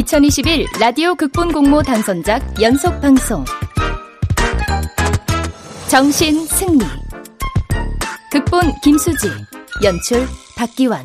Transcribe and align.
2021 0.00 0.66
라디오 0.80 1.14
극본 1.14 1.52
공모 1.52 1.82
당선작 1.82 2.62
연속 2.62 2.98
방송 3.02 3.44
정신 5.88 6.46
승리 6.46 6.82
극본 8.32 8.72
김수지 8.82 9.28
연출 9.84 10.26
박기환 10.56 11.02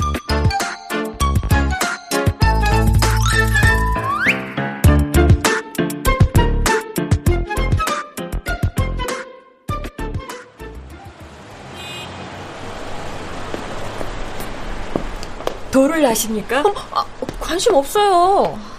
도를 15.69 16.05
아십니까? 16.05 16.61
어, 16.61 16.74
아, 16.93 17.05
관심 17.41 17.74
없어요. 17.74 18.75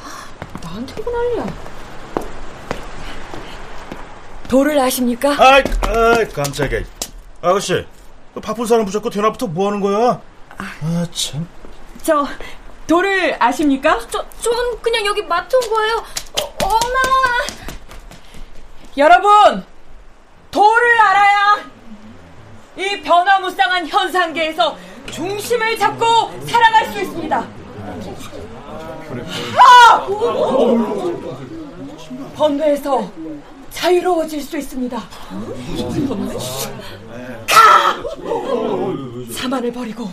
나한테고 0.76 1.10
난리야. 1.10 1.46
도를 4.48 4.78
아십니까? 4.78 5.30
아이, 5.38 5.62
아이 5.82 6.28
깜짝이야. 6.28 6.82
아가씨, 7.40 7.86
바쁜 8.42 8.66
사람 8.66 8.84
붙잡고 8.84 9.10
대낮부터 9.10 9.46
뭐 9.46 9.68
하는 9.68 9.80
거야? 9.80 10.20
아, 10.58 11.06
참. 11.12 11.48
저, 12.02 12.26
도를 12.86 13.36
아십니까? 13.38 14.00
저, 14.10 14.24
전 14.40 14.80
그냥 14.82 15.04
여기 15.06 15.22
맡은 15.22 15.58
거예요. 15.60 15.96
어, 15.96 16.56
엄마! 16.62 17.46
여러분! 18.96 19.64
도를 20.50 20.98
알아야 21.00 21.56
이 22.78 23.00
변화무쌍한 23.02 23.86
현상계에서 23.88 24.76
중심을 25.10 25.78
잡고 25.78 26.32
살아갈 26.46 26.92
수 26.92 27.00
있습니다. 27.00 27.46
하! 29.56 30.06
번뇌에서 32.36 33.10
자유로워질 33.70 34.40
수 34.40 34.56
있습니다. 34.58 34.98
가! 37.48 37.96
사만을 39.32 39.72
버리고 39.72 40.08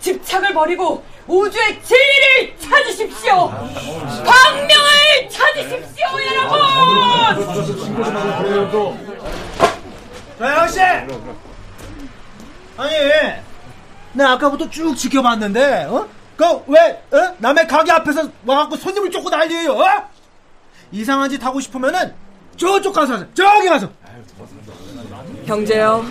집착을 0.00 0.52
버리고 0.54 1.02
우주의 1.26 1.82
진리를 1.82 2.56
찾으십시오. 2.58 3.50
광명을 4.24 5.28
찾으십시오, 5.30 6.06
여러분. 6.26 6.58
아저씨! 10.40 10.80
아니, 12.76 12.94
나 14.12 14.32
아까부터 14.32 14.70
쭉 14.70 14.94
지켜봤는데, 14.94 15.86
어? 15.90 16.06
그, 16.38 16.44
왜, 16.68 17.02
어? 17.10 17.34
남의 17.38 17.66
가게 17.66 17.90
앞에서 17.90 18.30
와갖고 18.46 18.76
손님을 18.76 19.10
쫓고 19.10 19.28
난리에요, 19.28 19.72
어? 19.72 20.08
이상한 20.92 21.28
짓 21.28 21.44
하고 21.44 21.58
싶으면은, 21.58 22.14
저쪽 22.56 22.94
가서 22.94 23.14
하세요. 23.14 23.28
저기 23.34 23.68
가서. 23.68 23.90
형제여, 25.46 26.04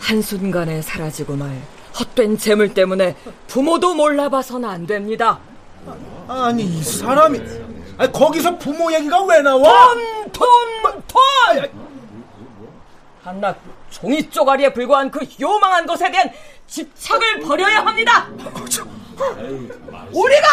한순간에 0.00 0.80
사라지고 0.80 1.36
말 1.36 1.50
헛된 1.98 2.38
재물 2.38 2.72
때문에 2.72 3.14
부모도 3.48 3.94
몰라봐서는 3.94 4.66
안 4.66 4.86
됩니다. 4.86 5.38
아니, 6.26 6.62
이 6.64 6.82
사람이, 6.82 7.38
아니, 7.98 8.12
거기서 8.12 8.56
부모 8.56 8.90
얘기가 8.94 9.22
왜 9.24 9.42
나와? 9.42 9.92
돈, 9.92 10.32
돈, 10.32 11.02
돈! 11.06 11.70
한낱 13.22 13.58
종이 13.90 14.28
쪼가리에 14.30 14.72
불과한 14.72 15.10
그 15.10 15.20
요망한 15.38 15.86
것에 15.86 16.10
대한 16.10 16.30
집착을 16.66 17.40
버려야 17.40 17.84
합니다. 17.84 18.28
우리가 20.12 20.48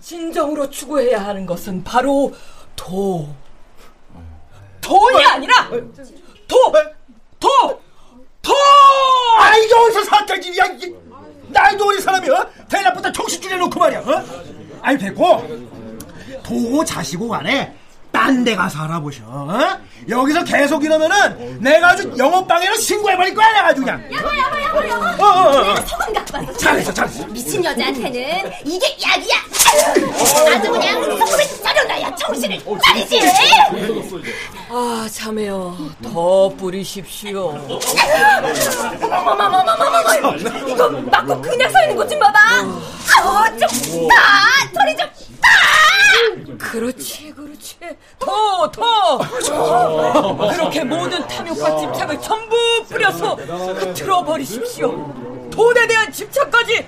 진정으로 0.00 0.70
추구해야 0.70 1.24
하는 1.26 1.44
것은 1.46 1.84
바로 1.84 2.32
도. 2.74 3.28
돈이 4.80 5.24
아니라 5.24 5.68
도, 5.68 6.72
도, 7.38 7.82
도! 8.40 8.54
아, 9.38 9.54
이게 9.56 9.74
어디서 9.74 10.04
사태질이야? 10.04 10.64
나이도 11.48 11.86
어린 11.86 12.00
사람이, 12.00 12.30
어? 12.30 12.46
대낮부터 12.70 13.12
정신줄 13.12 13.50
내놓고 13.50 13.78
말이야, 13.78 14.00
어? 14.00 14.24
아니, 14.80 14.98
됐고. 14.98 15.68
도 16.42 16.84
자시고 16.84 17.28
간에 17.28 17.76
딴 18.18 18.42
데 18.44 18.56
가서 18.56 18.82
알아보셔. 18.82 19.22
어? 19.26 19.58
여기서 20.08 20.42
계속 20.44 20.82
이러면은 20.84 21.60
내가 21.60 21.90
아주 21.90 22.12
영업방해로 22.18 22.76
신고해버릴 22.76 23.34
거야, 23.34 23.48
내가 23.52 23.66
아주 23.68 23.80
그냥. 23.80 24.02
야호 24.12 24.26
야호 24.26 24.62
야호 24.62 24.88
야호 24.88 25.24
어, 25.24 25.26
어, 25.26 25.48
어. 25.48 25.62
내가 25.62 25.86
소금 25.86 26.12
갖고 26.14 26.38
왔어 26.38 26.52
잘했어, 26.58 26.92
잘했어. 26.94 27.26
미친 27.26 27.64
여자한테는 27.64 28.52
이게 28.64 28.96
약이야 29.02 29.36
아주 30.56 30.70
그냥 30.72 31.02
소금에 31.18 31.46
절여놔야 31.62 32.14
정신을 32.16 32.60
차리지 32.84 33.20
아, 34.70 35.08
자매여, 35.12 35.76
더 36.02 36.48
뿌리십시오. 36.56 37.48
어머머머머머머머 39.10 40.34
이거 40.68 40.88
맞고 40.90 41.40
그냥 41.42 41.70
서 41.70 41.82
있는 41.82 41.96
것 41.96 42.08
좀 42.08 42.18
봐봐 42.18 42.38
어좀 43.20 44.08
봐! 44.08 44.14
소리 44.74 44.96
좀 44.96 45.06
봐! 45.40 45.48
그렇지, 46.58 47.32
그렇지. 47.36 47.76
더, 48.18 48.70
더! 48.70 49.18
그렇게 50.52 50.82
모든 50.84 51.26
탐욕과 51.26 51.76
집착을 51.78 52.20
전부 52.20 52.56
뿌려서 52.88 53.34
흐트러 53.34 54.24
버리십시오. 54.24 55.50
돈에 55.50 55.86
대한 55.86 56.10
집착까지 56.12 56.86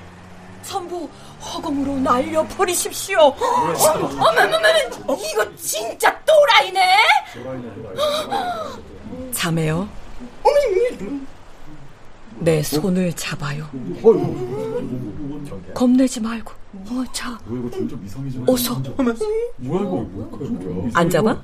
전부 0.62 1.08
허공으로 1.41 1.97
날려버리십시오. 1.98 3.19
어머머머머 3.19 5.16
이거 5.19 5.56
진짜 5.56 6.16
또라이네 6.25 6.81
자매요. 9.32 9.88
내 12.41 12.62
손을 12.62 13.12
잡아요. 13.14 13.69
겁내지 15.75 16.21
말고. 16.21 16.53
어, 16.91 17.05
자, 17.12 17.39
어서. 18.47 18.81
안 20.95 21.11
잡아? 21.11 21.43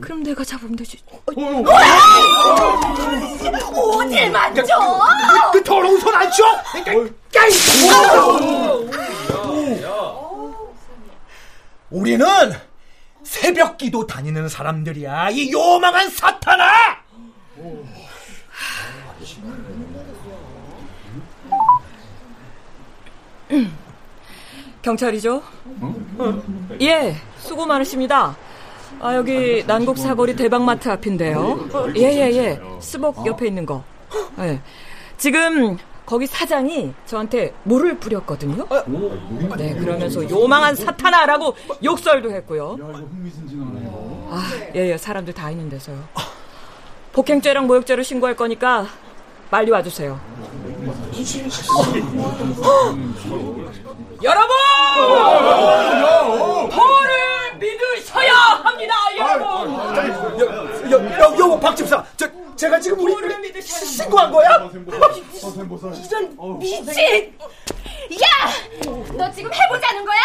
그럼 0.00 0.22
내가 0.22 0.42
잡으면 0.44 0.76
되지. 0.76 0.98
어딜 3.74 4.30
만져 4.30 4.62
그 5.52 5.62
더러운 5.62 5.98
손 6.00 6.14
안? 6.14 6.24
야, 6.24 6.30
우리는 11.90 12.26
새벽 13.22 13.76
기도 13.76 14.06
다니는 14.06 14.48
사람들이야. 14.48 15.30
이 15.30 15.50
요망한 15.52 16.08
사탄아! 16.10 17.04
경찰이죠? 24.82 25.42
예, 26.80 27.16
수고 27.38 27.66
많으십니다. 27.66 28.36
아, 29.00 29.14
여기 29.14 29.64
난곡 29.66 29.98
사거리 29.98 30.36
대방마트 30.36 30.88
앞인데요. 30.88 31.68
예, 31.96 32.02
예, 32.02 32.36
예. 32.36 32.60
스벅 32.80 33.26
옆에 33.26 33.46
있는 33.46 33.66
거. 33.66 33.84
예. 34.38 34.60
지금 35.18 35.76
거기 36.06 36.26
사장이 36.26 36.94
저한테 37.04 37.52
물을 37.64 37.98
뿌렸거든요. 37.98 38.66
네, 39.58 39.74
그러면서 39.74 40.28
요망한 40.30 40.74
사탄아라고 40.76 41.56
욕설도 41.82 42.30
했고요. 42.30 42.76
아, 44.30 44.50
예, 44.74 44.92
예. 44.92 44.96
사람들 44.96 45.34
다 45.34 45.50
있는 45.50 45.68
데서요. 45.68 46.02
폭행죄랑 47.12 47.66
모욕죄로 47.66 48.02
신고할 48.02 48.36
거니까 48.36 48.86
빨리 49.50 49.70
와주세요. 49.70 50.18
여러분! 54.22 54.54
도를 56.70 57.56
믿으셔야 57.58 58.32
합니다, 58.62 58.94
여러분! 59.18 59.74
여, 60.90 60.96
여, 61.20 61.36
여, 61.38 61.58
박 61.58 61.76
집사, 61.76 62.02
저, 62.16 62.26
제가 62.54 62.78
지금 62.80 63.00
우리 63.00 63.12
합니다. 63.32 63.60
신고한 63.60 64.30
거야? 64.32 64.48
이런 64.48 64.70
미친 66.58 67.34
야! 68.22 68.26
너 69.16 69.30
지금 69.32 69.50
해보자는 69.52 70.04
거야? 70.04 70.20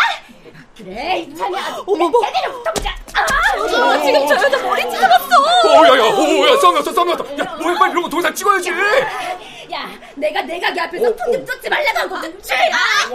그래 0.78 1.20
이참에 1.20 1.58
아주 1.60 1.84
제대로 2.24 2.54
붙어보자 2.54 2.90
아! 3.14 3.26
너 3.58 4.02
지금 4.04 4.26
저 4.28 4.36
여자 4.36 4.58
머리 4.64 4.82
찢어졌어 4.84 5.36
오 5.66 5.68
야 5.86 5.98
야 5.98 6.04
오야 6.16 6.58
썸이었어 6.60 6.92
썸이었어 6.94 7.26
야 7.40 7.44
뭐야 7.62 7.78
빨리 7.78 7.92
이런 7.92 8.04
거 8.04 8.10
동영상 8.10 8.34
찍어야지 8.34 8.70
야, 8.72 8.76
야, 9.74 9.90
내가 10.16 10.42
내가 10.42 10.74
걔 10.74 10.82
앞에서 10.82 11.16
풍좀 11.16 11.46
쫓지 11.46 11.70
말라고 11.70 12.00
한 12.00 12.10
거지. 12.10 12.42
쥐! 12.42 12.54
아! 12.54 13.08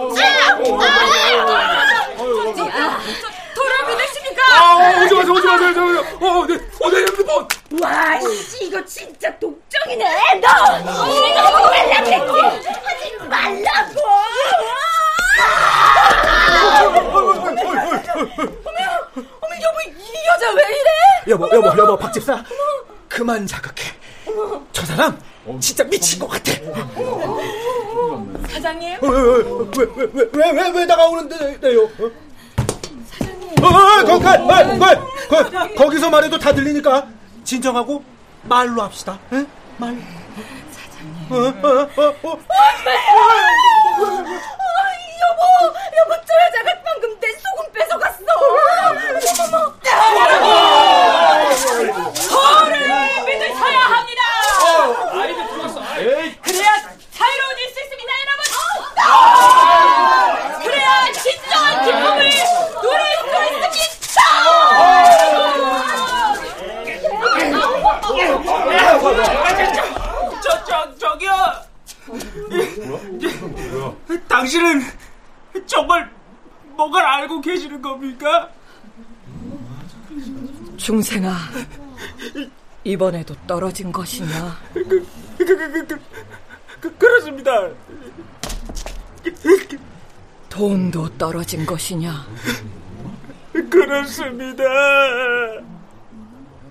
돌아보내십니까? 3.55 4.43
오지 5.05 5.14
마세요, 5.14 5.32
오지 5.35 5.47
마, 5.47 5.55
오지 5.55 5.67
마. 5.67 6.29
어, 6.29 6.47
내, 6.47 6.55
어, 6.55 6.91
내 6.91 6.97
핸드폰. 6.99 7.49
와, 7.82 8.20
씨, 8.20 8.64
이거 8.64 8.82
진짜 8.85 9.31
독정이네. 9.38 10.41
너, 10.41 10.49
이거 11.08 11.43
말라고 11.43 12.37
하지 12.87 13.12
말라고. 13.29 14.00
어머, 18.64 18.79
어머, 19.41 19.55
여보, 19.62 19.81
이 19.88 20.26
여자 20.29 20.50
왜 20.53 20.62
이래? 20.69 20.91
여보, 21.29 21.49
여보, 21.55 21.69
여보, 21.79 21.97
박집사. 21.99 22.43
그만 23.08 23.47
자극해. 23.47 23.94
저 24.73 24.85
사람 24.85 25.19
진짜 25.60 25.84
미친 25.84 26.19
것 26.19 26.28
같아. 26.28 26.52
사장님? 28.50 28.98
어, 29.02 29.06
어, 29.06 29.10
어, 29.10 29.70
왜, 29.76 29.87
왜, 29.96 30.06
왜, 30.12 30.25
왜, 30.32 30.50
왜, 30.50 30.69
왜 30.70 30.87
나가오는데요? 30.87 31.82
어? 31.84 32.10
사장님. 33.19 33.64
어, 33.64 33.66
어, 33.66 34.04
거, 34.04 34.19
거, 34.19 34.46
거, 34.46 34.78
거, 35.28 35.75
거기서 35.75 36.10
말해도 36.10 36.38
다 36.38 36.52
들리니까 36.52 37.06
진정하고 37.44 38.02
말로 38.43 38.82
합시다. 38.82 39.19
에? 39.32 39.44
말로. 39.78 39.96
사장님. 40.72 41.32
어, 41.32 41.37
어, 41.37 41.43
어, 41.82 42.14
어. 42.22 42.31
엄마! 42.32 42.90
여보, 45.22 45.43
여보, 45.96 46.10
저 46.26 46.31
여자가 46.46 46.82
방금 46.84 47.19
내 47.20 47.26
소금 47.38 47.72
뺏어갔어. 47.72 48.25
저를 52.14 52.72
믿으셔야 53.26 53.78
합니다. 53.81 54.22
그래야 56.43 56.70
자유로워질 57.12 57.69
수 57.73 57.81
있습니다, 57.82 58.12
여러분. 58.23 58.41
그래야 60.62 61.12
진정한 61.12 61.85
기쁨을 61.85 62.19
누릴 62.82 63.03
수 63.17 63.81
있습니다. 63.81 64.23
저, 70.43 70.64
저, 70.64 70.99
저기요. 70.99 71.32
당신은 74.29 74.82
정말 75.67 76.11
뭔가를 76.76 77.08
알고 77.08 77.41
계시는 77.41 77.81
겁니까? 77.82 78.49
중생아, 80.76 81.35
이번에도 82.86 83.34
떨어진 83.48 83.90
것이냐? 83.90 84.56
그, 84.72 84.84
그, 84.86 85.04
그, 85.38 85.44
그, 85.44 85.86
그, 85.86 85.98
그, 86.80 86.96
그렇습니다. 86.96 87.68
돈도 90.48 91.18
떨어진 91.18 91.66
것이냐? 91.66 92.24
그렇습니다. 93.68 94.62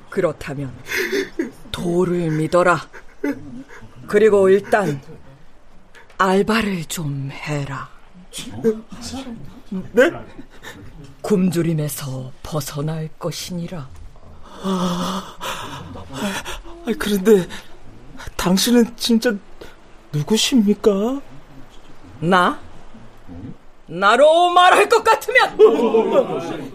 그렇다면 0.10 0.72
도를 1.74 2.32
믿어라. 2.32 2.88
그리고 4.08 4.48
일단 4.48 5.02
알바를 6.18 6.86
좀 6.86 7.30
해라. 7.30 7.90
네? 9.92 10.12
굶주림에서 11.22 12.32
벗어날 12.42 13.10
것이니라. 13.20 13.90
아, 14.64 15.36
그런데 17.00 17.48
당신은 18.38 18.96
진짜 18.96 19.32
누구십니까? 20.12 21.22
나? 22.20 22.60
나로 23.88 24.50
말할 24.50 24.90
것 24.90 25.04
같으면 25.04 25.58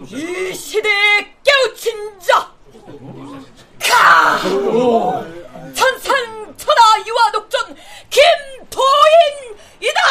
이 0.05 0.53
시대에 0.53 1.35
깨우친 1.43 2.19
자! 2.19 2.51
카! 3.79 4.39
천산천하 5.73 7.03
유아독전 7.05 7.75
김도인이다! 8.09 10.01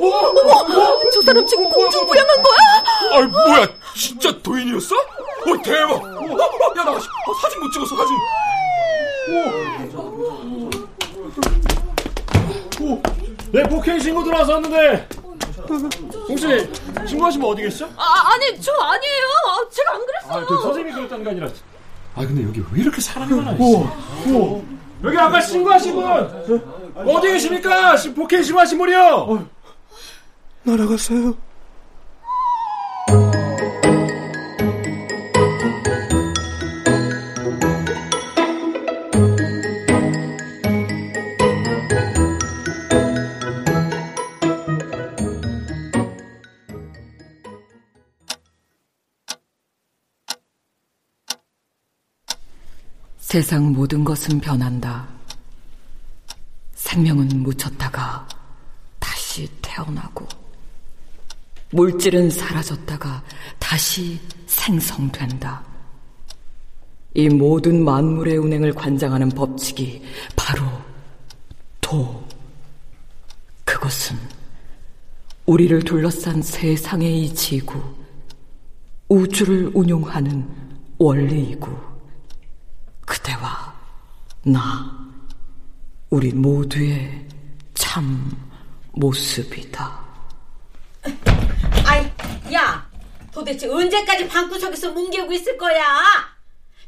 어머! 0.00 1.10
저 1.12 1.22
사람 1.22 1.44
지금 1.46 1.68
공중부양한 1.70 2.36
거야? 2.42 3.16
아이 3.18 3.22
뭐야 3.26 3.68
진짜 3.96 4.30
도인이었어? 4.42 4.94
어 4.96 5.62
대박 5.64 5.92
어, 5.92 6.74
야나 6.76 6.90
어, 6.92 6.98
사진 7.42 7.60
못 7.60 7.70
찍었어 7.72 7.96
사진 7.96 8.16
네, 13.52 13.62
폭행 13.64 13.98
신고 13.98 14.22
들어왔었는데. 14.24 15.08
혹시 16.28 16.46
신고하시면 17.06 17.48
어디 17.48 17.62
계시죠? 17.62 17.88
아, 17.96 18.32
아니, 18.32 18.60
저 18.60 18.72
아니에요. 18.72 19.68
제가 19.70 19.94
안 19.94 20.06
그랬어요. 20.06 20.42
아, 20.42 20.46
그 20.46 20.62
선생님이 20.62 20.94
그랬다는 20.94 21.24
게 21.24 21.30
아니라. 21.30 21.46
아, 22.14 22.20
근데 22.20 22.42
여기 22.44 22.60
왜 22.72 22.80
이렇게 22.82 23.00
사람이 23.00 23.32
많아? 23.34 23.56
오, 23.58 23.86
오. 24.30 24.64
여기 25.04 25.16
아까 25.16 25.40
신고하신 25.40 25.94
분 25.94 26.04
어디 27.06 27.28
계십니까? 27.28 27.96
시- 27.96 28.12
폭행 28.14 28.42
심하신 28.42 28.78
분이요. 28.78 29.46
날아갔어요 30.68 31.34
세상 53.18 53.72
모든 53.72 54.04
것은 54.04 54.40
변한다. 54.40 55.06
생명은 56.74 57.42
묻혔다가 57.42 58.26
다시 58.98 59.46
태어나고, 59.60 60.26
물질은 61.70 62.30
사라졌다가 62.30 63.22
다시 63.58 64.18
생성된다. 64.46 65.62
이 67.14 67.28
모든 67.28 67.84
만물의 67.84 68.38
운행을 68.38 68.72
관장하는 68.72 69.28
법칙이 69.30 70.02
바로 70.36 70.64
도. 71.80 72.26
그것은 73.64 74.16
우리를 75.46 75.82
둘러싼 75.82 76.42
세상의 76.42 77.22
이 77.22 77.34
지구, 77.34 77.82
우주를 79.08 79.70
운용하는 79.74 80.46
원리이고, 80.98 81.70
그대와 83.06 83.74
나, 84.44 85.08
우리 86.10 86.32
모두의 86.32 87.26
참 87.74 88.30
모습이다. 88.92 90.06
아이, 91.84 92.10
야, 92.54 92.86
도대체 93.32 93.68
언제까지 93.68 94.28
방구석에서 94.28 94.90
뭉개고 94.90 95.32
있을 95.32 95.56
거야? 95.56 95.82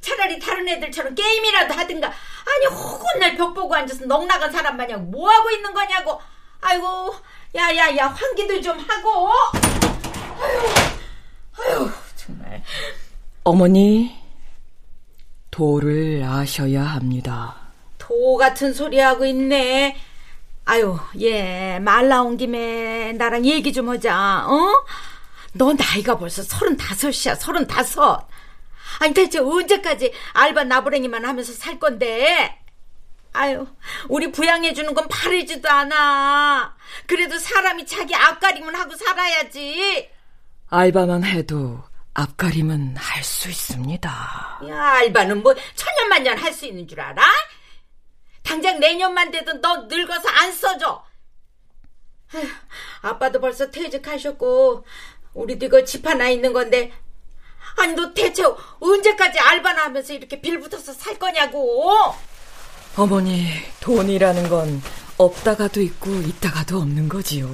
차라리 0.01 0.39
다른 0.39 0.67
애들처럼 0.69 1.15
게임이라도 1.15 1.75
하든가. 1.75 2.07
아니, 2.09 2.67
혹은 2.75 3.21
날 3.21 3.37
벽 3.37 3.53
보고 3.55 3.75
앉아서 3.75 4.07
넋 4.07 4.27
나간 4.27 4.51
사람 4.51 4.77
마냥 4.77 5.11
뭐 5.11 5.31
하고 5.31 5.51
있는 5.51 5.73
거냐고. 5.73 6.21
아이고, 6.61 7.15
야, 7.57 7.75
야, 7.77 7.97
야, 7.97 8.07
환기들 8.09 8.63
좀 8.63 8.79
하고. 8.79 9.31
아유, 10.41 10.81
아유, 11.59 11.91
정말. 12.17 12.63
어머니, 13.45 14.19
도를 15.51 16.25
아셔야 16.25 16.83
합니다. 16.83 17.57
도 17.99 18.37
같은 18.37 18.73
소리 18.73 18.99
하고 18.99 19.25
있네. 19.27 19.97
아유, 20.65 20.99
얘, 21.21 21.79
말 21.81 22.09
나온 22.09 22.37
김에 22.37 23.13
나랑 23.15 23.45
얘기 23.45 23.73
좀 23.73 23.89
하자, 23.89 24.47
어? 24.47 24.85
너 25.53 25.73
나이가 25.73 26.17
벌써 26.17 26.43
서른다섯이야, 26.43 27.35
서른다섯. 27.35 28.29
아니, 29.01 29.15
대체 29.15 29.39
언제까지 29.41 30.13
알바 30.33 30.65
나부랭이만 30.65 31.25
하면서 31.25 31.53
살 31.53 31.79
건데? 31.81 32.57
아유, 33.33 33.67
우리 34.09 34.31
부양해주는 34.31 34.95
건 34.95 35.09
바르지도 35.09 35.69
않아. 35.69 36.77
그래도 37.07 37.39
사람이 37.39 37.87
자기 37.87 38.15
앞가림은 38.15 38.75
하고 38.75 38.95
살아야지. 38.95 40.09
알바만 40.69 41.25
해도 41.25 41.83
앞가림은 42.15 42.97
할 42.97 43.25
수 43.25 43.49
있습니다. 43.49 44.61
야, 44.69 44.85
알바는 44.99 45.43
뭐 45.43 45.55
천년만년 45.75 46.39
할 46.39 46.53
수 46.53 46.67
있는 46.67 46.87
줄 46.87 47.01
알아? 47.01 47.23
당장 48.51 48.81
내년만 48.81 49.31
돼도 49.31 49.61
너 49.61 49.87
늙어서 49.89 50.29
안 50.29 50.51
써줘. 50.51 51.05
에휴, 52.35 52.49
아빠도 53.03 53.41
벌써 53.41 53.71
퇴직하셨고 53.71 54.85
우리도 55.35 55.67
이거 55.67 55.85
집 55.85 56.05
하나 56.05 56.29
있는 56.29 56.53
건데 56.53 56.91
아니 57.77 57.93
너 57.95 58.13
대체 58.13 58.43
언제까지 58.81 59.39
알바나 59.39 59.85
하면서 59.85 60.13
이렇게 60.13 60.41
빌붙어서 60.41 60.93
살 60.95 61.17
거냐고. 61.17 61.93
어머니, 62.97 63.47
돈이라는 63.79 64.49
건 64.49 64.83
없다가도 65.17 65.81
있고 65.83 66.11
있다가도 66.11 66.79
없는 66.79 67.09
거지요. 67.09 67.49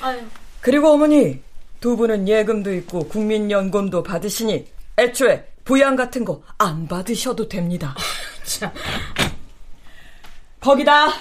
아유, 0.00 0.20
그리고 0.60 0.88
어머니, 0.94 1.40
두 1.78 1.96
분은 1.96 2.26
예금도 2.26 2.74
있고 2.74 3.06
국민연금도 3.06 4.02
받으시니 4.02 4.66
애초에 4.98 5.46
부양 5.64 5.94
같은 5.94 6.24
거 6.24 6.42
안 6.58 6.88
받으셔도 6.88 7.48
됩니다. 7.48 7.94
참. 8.42 8.72
거기다 10.68 11.14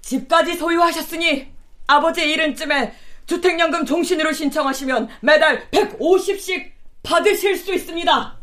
집까지 0.00 0.56
소유하셨으니 0.56 1.46
아버지 1.86 2.28
이른쯤에 2.28 2.92
주택연금 3.26 3.86
종신으로 3.86 4.32
신청하시면 4.32 5.10
매달 5.20 5.70
150씩 5.70 6.72
받으실 7.04 7.56
수 7.56 7.72
있습니다. 7.72 8.38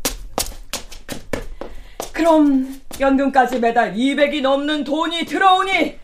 그럼 2.14 2.80
연금까지 2.98 3.58
매달 3.58 3.92
200이 3.92 4.40
넘는 4.40 4.84
돈이 4.84 5.26
들어오니 5.26 6.00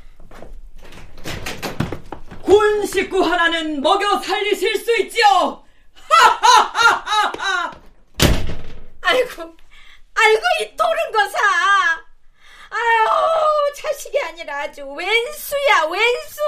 군 2.42 2.84
식구 2.84 3.22
하나는 3.22 3.80
먹여 3.80 4.18
살리실 4.18 4.76
수 4.76 4.94
있지요. 5.00 5.64
하하하하하. 5.94 7.72
아이고, 9.00 9.56
아이고 10.14 10.42
이 10.60 10.76
토른 10.76 11.12
거사. 11.12 12.05
아유 12.76 13.72
자식이 13.74 14.18
아니라 14.20 14.60
아주 14.62 14.84
왼수야 14.86 15.84
왼수. 15.90 16.40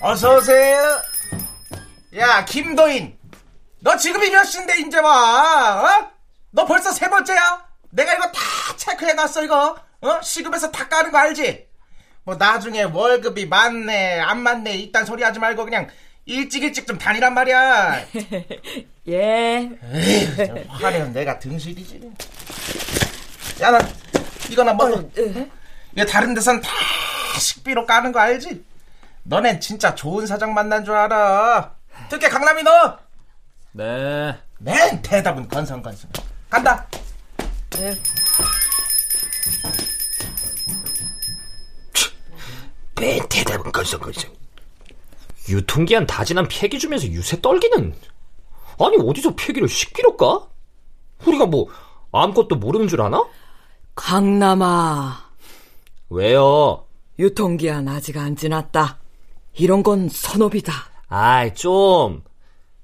어서 0.00 0.36
오세요. 0.36 1.02
야 2.16 2.44
김도인, 2.44 3.18
너 3.80 3.96
지금이 3.96 4.30
몇 4.30 4.44
시인데 4.44 4.78
이제 4.78 4.98
와? 4.98 5.82
어? 5.82 6.10
너 6.50 6.64
벌써 6.64 6.92
세 6.92 7.10
번째야? 7.10 7.66
내가 7.90 8.14
이거 8.14 8.30
다 8.30 8.40
체크해놨어 8.76 9.42
이거. 9.44 9.76
어? 10.06 10.22
시급에서 10.22 10.70
다 10.70 10.88
까는 10.88 11.10
거 11.10 11.18
알지? 11.18 11.66
뭐 12.24 12.34
나중에 12.36 12.82
월급이 12.82 13.46
많네 13.46 14.20
안 14.20 14.40
많네 14.40 14.74
이딴 14.76 15.04
소리 15.04 15.22
하지 15.22 15.38
말고 15.38 15.64
그냥 15.64 15.88
일찍 16.24 16.64
일찍 16.64 16.86
좀 16.86 16.98
다니란 16.98 17.34
말이야. 17.34 18.04
예. 19.08 19.70
에이, 19.92 20.26
화내는 20.68 21.12
내가 21.12 21.38
등실이지. 21.38 22.00
야, 23.62 23.70
나 23.70 23.78
이거나 24.50 24.74
먹어. 24.74 25.08
이거 25.94 26.04
다른 26.04 26.34
데선 26.34 26.60
다 26.60 26.70
식비로 27.38 27.86
까는 27.86 28.10
거 28.10 28.18
알지? 28.18 28.64
너넨 29.22 29.60
진짜 29.60 29.94
좋은 29.94 30.26
사장 30.26 30.52
만난 30.52 30.84
줄 30.84 30.94
알아. 30.94 31.74
특히 32.10 32.28
강남이 32.28 32.62
너. 32.64 32.98
네. 33.72 34.36
맨 34.58 35.00
대답은 35.02 35.48
건성건성. 35.48 36.10
간다. 36.50 36.86
맨 43.00 43.20
대답은 43.28 43.72
건성건성. 43.72 44.30
유통기한 45.48 46.06
다 46.06 46.24
지난 46.24 46.46
폐기 46.48 46.78
주면서 46.78 47.06
유세 47.06 47.40
떨기는 47.40 47.94
아니 48.78 48.96
어디서 48.98 49.34
폐기를 49.36 49.68
10kg 49.68 50.16
까? 50.16 50.48
우리가 51.24 51.46
뭐 51.46 51.68
아무것도 52.12 52.56
모르는 52.56 52.88
줄 52.88 53.00
아나? 53.00 53.24
강남아, 53.94 55.30
왜요? 56.10 56.86
유통기한 57.18 57.88
아직 57.88 58.16
안 58.18 58.36
지났다. 58.36 58.98
이런 59.54 59.82
건 59.82 60.08
선업이다. 60.08 60.72
아이 61.08 61.54
좀 61.54 62.22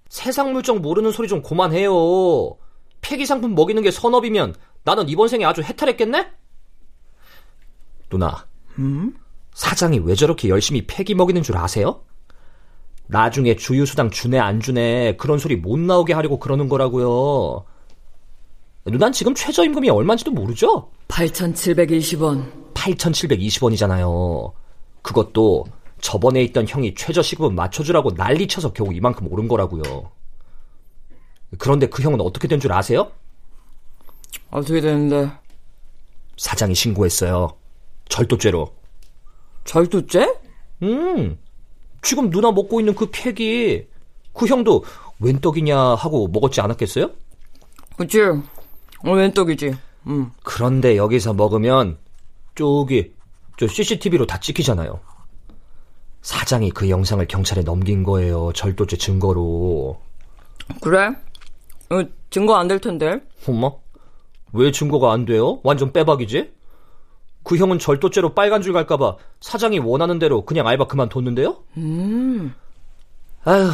세상 0.08 0.52
물정 0.52 0.80
모르는 0.80 1.10
소리 1.12 1.28
좀 1.28 1.42
그만해요. 1.42 2.56
폐기 3.00 3.26
상품 3.26 3.54
먹이는 3.54 3.82
게 3.82 3.90
선업이면 3.90 4.54
나는 4.84 5.08
이번 5.08 5.28
생에 5.28 5.44
아주 5.44 5.62
해탈했겠네? 5.62 6.30
누나, 8.08 8.46
사장이 9.54 9.98
왜 10.00 10.14
저렇게 10.14 10.48
열심히 10.48 10.86
폐기 10.86 11.14
먹이는 11.14 11.42
줄 11.42 11.56
아세요? 11.56 12.02
나중에 13.06 13.56
주유수당 13.56 14.10
주네 14.10 14.38
안 14.38 14.60
주네 14.60 15.16
그런 15.16 15.38
소리 15.38 15.56
못 15.56 15.78
나오게 15.78 16.14
하려고 16.14 16.38
그러는 16.38 16.68
거라고요. 16.68 17.64
누난 18.86 19.12
지금 19.12 19.34
최저임금이 19.34 19.90
얼마인지도 19.90 20.30
모르죠? 20.30 20.90
8,720원. 21.08 22.72
8,720원이잖아요. 22.74 24.52
그것도 25.02 25.66
저번에 26.00 26.42
있던 26.44 26.66
형이 26.66 26.94
최저시급은 26.94 27.54
맞춰주라고 27.54 28.12
난리쳐서 28.16 28.72
겨우 28.72 28.92
이만큼 28.92 29.30
오른 29.30 29.46
거라고요. 29.48 30.10
그런데 31.58 31.86
그 31.86 32.02
형은 32.02 32.20
어떻게 32.20 32.48
된 32.48 32.58
줄 32.58 32.72
아세요? 32.72 33.12
어떻게 34.50 34.80
되는데? 34.80 35.30
사장이 36.38 36.74
신고했어요. 36.74 37.50
절도죄로. 38.08 38.74
절도죄? 39.64 40.34
음, 40.82 41.38
지금 42.02 42.30
누나 42.30 42.50
먹고 42.50 42.80
있는 42.80 42.94
그 42.94 43.10
팩이 43.10 43.84
그 44.32 44.46
형도 44.46 44.84
웬 45.20 45.40
떡이냐 45.40 45.78
하고 45.94 46.28
먹었지 46.28 46.60
않았겠어요? 46.60 47.10
그치. 47.96 48.20
어, 48.22 49.12
웬 49.12 49.32
떡이지. 49.32 49.74
음. 50.08 50.30
그런데 50.42 50.96
여기서 50.96 51.34
먹으면 51.34 51.98
저기 52.54 53.12
저 53.56 53.66
CCTV로 53.68 54.26
다 54.26 54.38
찍히잖아요. 54.40 54.98
사장이 56.22 56.70
그 56.70 56.88
영상을 56.88 57.24
경찰에 57.26 57.62
넘긴 57.62 58.02
거예요. 58.02 58.52
절도죄 58.54 58.96
증거로. 58.96 60.00
그래? 60.80 61.08
어, 61.90 62.02
증거 62.30 62.54
안 62.56 62.68
될 62.68 62.80
텐데. 62.80 63.20
엄마? 63.46 63.70
왜 64.52 64.70
증거가 64.70 65.12
안 65.12 65.24
돼요? 65.24 65.60
완전 65.62 65.92
빼박이지? 65.92 66.52
그 67.42 67.56
형은 67.56 67.78
절도죄로 67.78 68.34
빨간 68.34 68.62
줄 68.62 68.72
갈까봐 68.72 69.16
사장이 69.40 69.78
원하는 69.80 70.18
대로 70.18 70.44
그냥 70.44 70.66
알바 70.66 70.86
그만뒀는데요? 70.86 71.56
음. 71.76 72.54
아휴, 73.44 73.70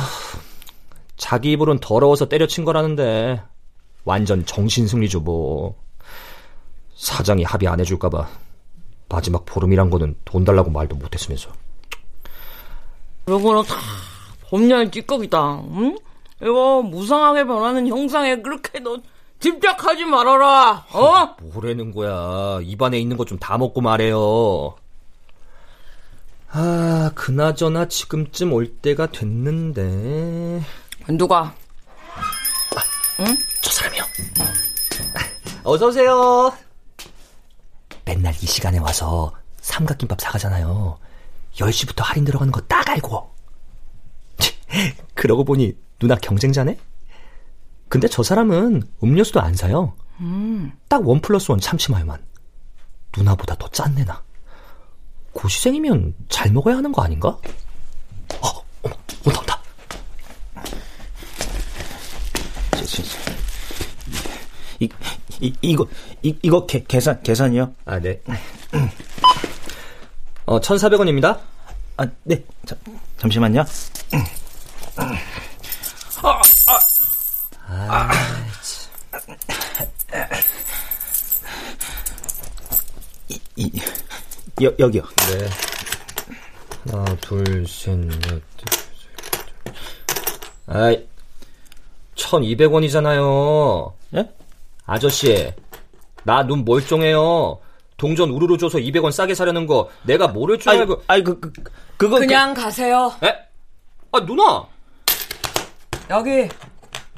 자기 1.16 1.52
입으론 1.52 1.78
더러워서 1.80 2.28
때려친 2.28 2.64
거라는데 2.64 3.42
완전 4.04 4.44
정신승리죠 4.46 5.20
뭐. 5.20 5.76
사장이 6.94 7.44
합의 7.44 7.68
안 7.68 7.78
해줄까봐 7.78 8.26
마지막 9.08 9.44
보름이란 9.44 9.90
거는 9.90 10.16
돈 10.24 10.44
달라고 10.44 10.70
말도 10.70 10.96
못했으면서. 10.96 11.50
이거는 13.28 13.62
다 13.64 13.74
범죄의 14.48 14.90
찌꺼기다. 14.90 15.60
응? 15.72 15.96
이거 16.42 16.82
무상하게 16.82 17.44
변하는 17.44 17.86
형상에 17.86 18.36
그렇게 18.40 18.80
너 18.80 18.98
집착하지 19.40 20.04
말아라. 20.04 20.84
어? 20.92 21.36
뭐라는 21.42 21.92
거야. 21.92 22.60
입안에 22.62 22.98
있는 22.98 23.16
거 23.16 23.24
좀 23.24 23.38
다 23.38 23.56
먹고 23.58 23.80
말해요. 23.80 24.74
아, 26.50 27.10
그나저나 27.14 27.88
지금쯤 27.88 28.52
올 28.52 28.66
때가 28.78 29.10
됐는데. 29.12 30.62
누가? 31.08 31.54
저 33.62 33.70
사람이요. 33.70 34.02
어서 35.64 35.86
오세요. 35.88 36.52
맨날 38.04 38.32
이 38.34 38.46
시간에 38.46 38.78
와서 38.78 39.32
삼각김밥 39.60 40.20
사가잖아요. 40.20 40.98
10시부터 41.54 42.02
할인 42.02 42.24
들어가는 42.24 42.50
거 42.52 42.60
딱 42.62 42.88
알고. 42.88 43.30
치, 44.38 44.54
그러고 45.14 45.44
보니 45.44 45.76
누나 45.98 46.14
경쟁자네? 46.14 46.78
근데 47.88 48.06
저 48.08 48.22
사람은 48.22 48.82
음료수도 49.02 49.40
안 49.40 49.54
사요. 49.54 49.94
딱원 50.88 51.20
플러스 51.20 51.50
원 51.50 51.60
참치마요만. 51.60 52.22
누나보다 53.16 53.54
더 53.56 53.68
짠내 53.68 54.04
나. 54.04 54.22
고시생이면 55.32 56.14
잘 56.28 56.50
먹어야 56.52 56.76
하는 56.76 56.92
거 56.92 57.02
아닌가? 57.02 57.28
어, 57.28 57.38
어머, 58.82 58.94
온다, 59.24 59.40
온다. 59.40 59.62
이, 64.80 64.88
이, 65.40 65.52
이거, 65.62 65.86
이, 66.22 66.36
이거 66.42 66.66
계, 66.66 66.84
계산, 66.86 67.22
계산이요? 67.22 67.74
아, 67.84 67.98
네. 67.98 68.20
어, 70.46 70.60
1,400원입니다. 70.60 71.40
아, 71.96 72.06
네. 72.24 72.44
자, 72.66 72.76
잠시만요. 73.18 73.64
이, 83.28 83.40
이, 83.56 83.80
여, 84.62 84.72
여기요. 84.78 85.02
네. 85.32 85.48
하나, 86.92 87.04
둘, 87.20 87.66
셋, 87.66 87.96
넷. 87.98 88.42
아이, 90.66 91.06
1,200원이잖아요. 92.16 93.92
예? 94.16 94.30
아저씨, 94.86 95.52
나 96.24 96.42
눈 96.42 96.64
멀쩡해요. 96.64 97.58
동전 97.96 98.30
우르르 98.30 98.58
줘서 98.58 98.78
200원 98.78 99.10
싸게 99.12 99.34
사려는 99.34 99.66
거 99.66 99.90
내가 100.04 100.28
모를 100.28 100.58
줄 100.58 100.70
아이, 100.70 100.78
알고. 100.78 101.02
아이, 101.08 101.22
그, 101.22 101.38
그, 101.40 101.52
그거. 101.96 102.18
그냥 102.18 102.54
가세요. 102.54 103.12
에? 103.22 103.34
아, 104.12 104.20
누나! 104.20 104.64
여기 106.10 106.48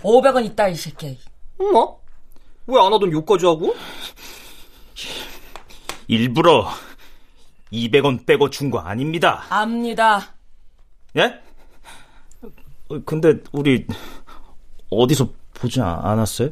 500원 0.02 0.44
있다 0.46 0.68
이 0.68 0.74
새끼. 0.74 1.18
엄마? 1.58 1.86
왜안 2.66 2.92
하던 2.92 3.10
욕까지 3.12 3.46
하고? 3.46 3.72
그 3.74 3.76
일부러 6.08 6.68
200원 7.72 8.26
빼고 8.26 8.50
준 8.50 8.70
거 8.70 8.78
아닙니다. 8.78 9.44
압니다. 9.50 10.34
예? 11.16 11.40
근데 13.04 13.34
우리 13.52 13.86
어디서 14.90 15.28
보지 15.54 15.80
않았어요? 15.80 16.50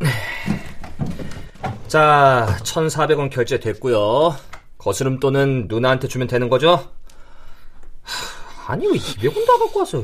자, 1.88 2.56
1,400원 2.62 3.30
결제됐고요. 3.30 4.34
거스름 4.78 5.20
돈은 5.20 5.66
누나한테 5.68 6.08
주면 6.08 6.26
되는 6.26 6.48
거죠? 6.48 6.90
아니, 8.66 8.86
왜 8.86 8.94
200원 8.94 9.46
다 9.46 9.56
갖고 9.58 9.78
왔어? 9.80 10.02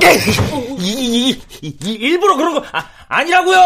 이, 0.00 0.80
이, 0.80 1.42
이, 1.62 1.76
이, 1.82 1.92
일부러 1.92 2.36
그런 2.36 2.54
거 2.54 2.64
아, 2.72 2.84
아니라고요. 3.08 3.56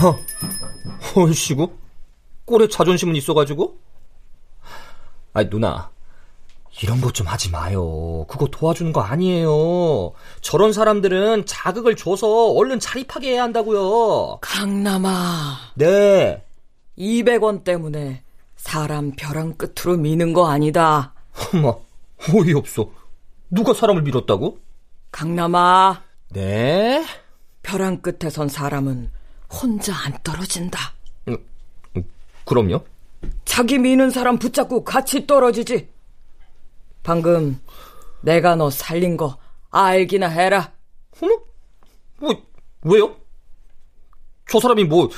허, 0.00 0.18
헐씨구? 1.14 1.70
꼴에 2.46 2.68
자존심은 2.68 3.14
있어가지고? 3.16 3.78
아니, 5.32 5.50
누나. 5.50 5.90
이런 6.82 7.00
것 7.00 7.12
좀 7.12 7.28
하지 7.28 7.50
마요. 7.50 8.24
그거 8.28 8.46
도와주는 8.46 8.92
거 8.92 9.00
아니에요. 9.00 10.12
저런 10.40 10.72
사람들은 10.72 11.46
자극을 11.46 11.94
줘서 11.94 12.48
얼른 12.52 12.80
자립하게 12.80 13.32
해야 13.32 13.44
한다고요. 13.44 14.38
강남아. 14.40 15.56
네. 15.74 16.44
200원 16.98 17.62
때문에 17.62 18.24
사람 18.56 19.12
벼랑 19.12 19.54
끝으로 19.54 19.96
미는 19.98 20.32
거 20.32 20.48
아니다. 20.48 21.13
어머, 21.54 21.80
어이없어. 22.32 22.90
누가 23.50 23.74
사람을 23.74 24.02
밀었다고? 24.02 24.58
강남아. 25.10 26.02
네? 26.30 27.04
벼랑 27.62 28.00
끝에 28.02 28.30
선 28.30 28.48
사람은 28.48 29.10
혼자 29.52 29.94
안 29.94 30.18
떨어진다. 30.22 30.78
음, 31.28 31.36
그럼요? 32.44 32.84
자기 33.44 33.78
미는 33.78 34.10
사람 34.10 34.38
붙잡고 34.38 34.84
같이 34.84 35.26
떨어지지. 35.26 35.88
방금 37.02 37.60
내가 38.22 38.56
너 38.56 38.70
살린 38.70 39.16
거 39.16 39.38
알기나 39.70 40.28
해라. 40.28 40.72
어머? 41.20 41.38
뭐, 42.18 42.42
왜요? 42.82 43.16
저 44.50 44.60
사람이 44.60 44.84
뭐, 44.84 45.08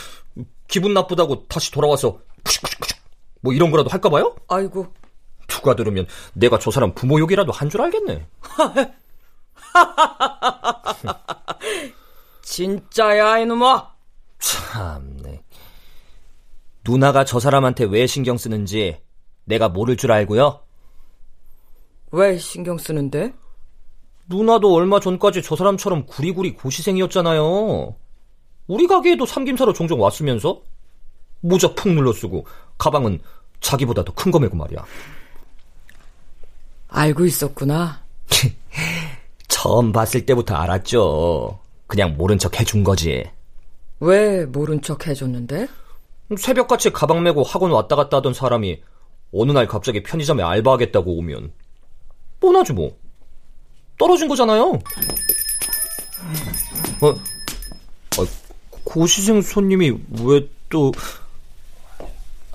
기분 0.68 0.94
나쁘다고 0.94 1.46
다시 1.46 1.70
돌아와서, 1.70 2.18
푸식푸식푸식, 2.44 2.96
뭐 3.40 3.52
이런 3.52 3.70
거라도 3.70 3.88
할까 3.90 4.08
봐요? 4.08 4.34
아이고. 4.48 4.86
누가 5.46 5.74
들으면 5.76 6.06
내가 6.34 6.58
저 6.58 6.70
사람 6.70 6.92
부모 6.94 7.18
욕이라도 7.20 7.52
한 7.52 7.68
줄 7.70 7.82
알겠네. 7.82 8.26
진짜야, 12.42 13.38
이놈아. 13.38 13.94
참네. 14.38 15.42
누나가 16.84 17.24
저 17.24 17.40
사람한테 17.40 17.84
왜 17.84 18.06
신경 18.06 18.36
쓰는지 18.36 19.00
내가 19.44 19.68
모를 19.68 19.96
줄 19.96 20.12
알고요. 20.12 20.60
왜 22.12 22.38
신경 22.38 22.78
쓰는데? 22.78 23.32
누나도 24.28 24.72
얼마 24.74 25.00
전까지 25.00 25.42
저 25.42 25.56
사람처럼 25.56 26.06
구리구리 26.06 26.54
고시생이었잖아요. 26.54 27.96
우리 28.68 28.86
가게에도 28.86 29.26
삼김사로 29.26 29.72
종종 29.72 30.00
왔으면서 30.00 30.62
모자 31.40 31.74
푹 31.74 31.92
눌러 31.92 32.12
쓰고 32.12 32.46
가방은 32.78 33.20
자기보다 33.60 34.04
더 34.04 34.12
큰 34.14 34.30
거 34.32 34.38
메고 34.38 34.56
말이야. 34.56 34.84
알고 36.96 37.26
있었구나. 37.26 38.02
처음 39.48 39.92
봤을 39.92 40.24
때부터 40.24 40.54
알았죠. 40.54 41.60
그냥 41.86 42.16
모른 42.16 42.38
척 42.38 42.58
해준 42.58 42.82
거지. 42.82 43.30
왜 44.00 44.46
모른 44.46 44.80
척 44.80 45.06
해줬는데? 45.06 45.68
새벽같이 46.38 46.90
가방 46.90 47.22
메고 47.22 47.42
학원 47.42 47.70
왔다 47.70 47.96
갔다 47.96 48.16
하던 48.16 48.32
사람이 48.32 48.82
어느 49.32 49.52
날 49.52 49.66
갑자기 49.66 50.02
편의점에 50.02 50.42
알바하겠다고 50.42 51.18
오면 51.18 51.52
뻔하지 52.40 52.72
뭐. 52.72 52.96
떨어진 53.98 54.26
거잖아요. 54.26 54.72
어, 57.02 57.10
아, 57.10 58.26
고시생 58.84 59.42
손님이 59.42 59.98
왜 60.22 60.48
또... 60.70 60.92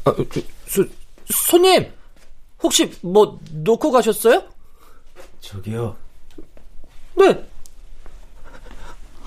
아, 0.04 0.16
소, 0.66 0.84
손님! 1.30 1.92
혹시 2.64 2.92
뭐 3.02 3.40
놓고 3.52 3.92
가셨어요? 3.92 4.44
저기요. 5.40 5.96
네. 7.16 7.50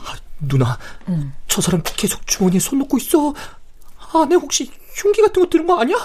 아, 0.05 0.15
누나, 0.41 0.79
응. 1.09 1.33
저 1.49 1.61
사람 1.61 1.83
계속 1.85 2.27
주머니에 2.27 2.61
손 2.61 2.79
놓고 2.81 2.97
있어. 2.99 3.35
안에 4.13 4.37
혹시 4.37 4.71
흉기 4.95 5.21
같은 5.23 5.43
거 5.43 5.49
들은 5.49 5.67
거 5.67 5.81
아니야? 5.81 5.97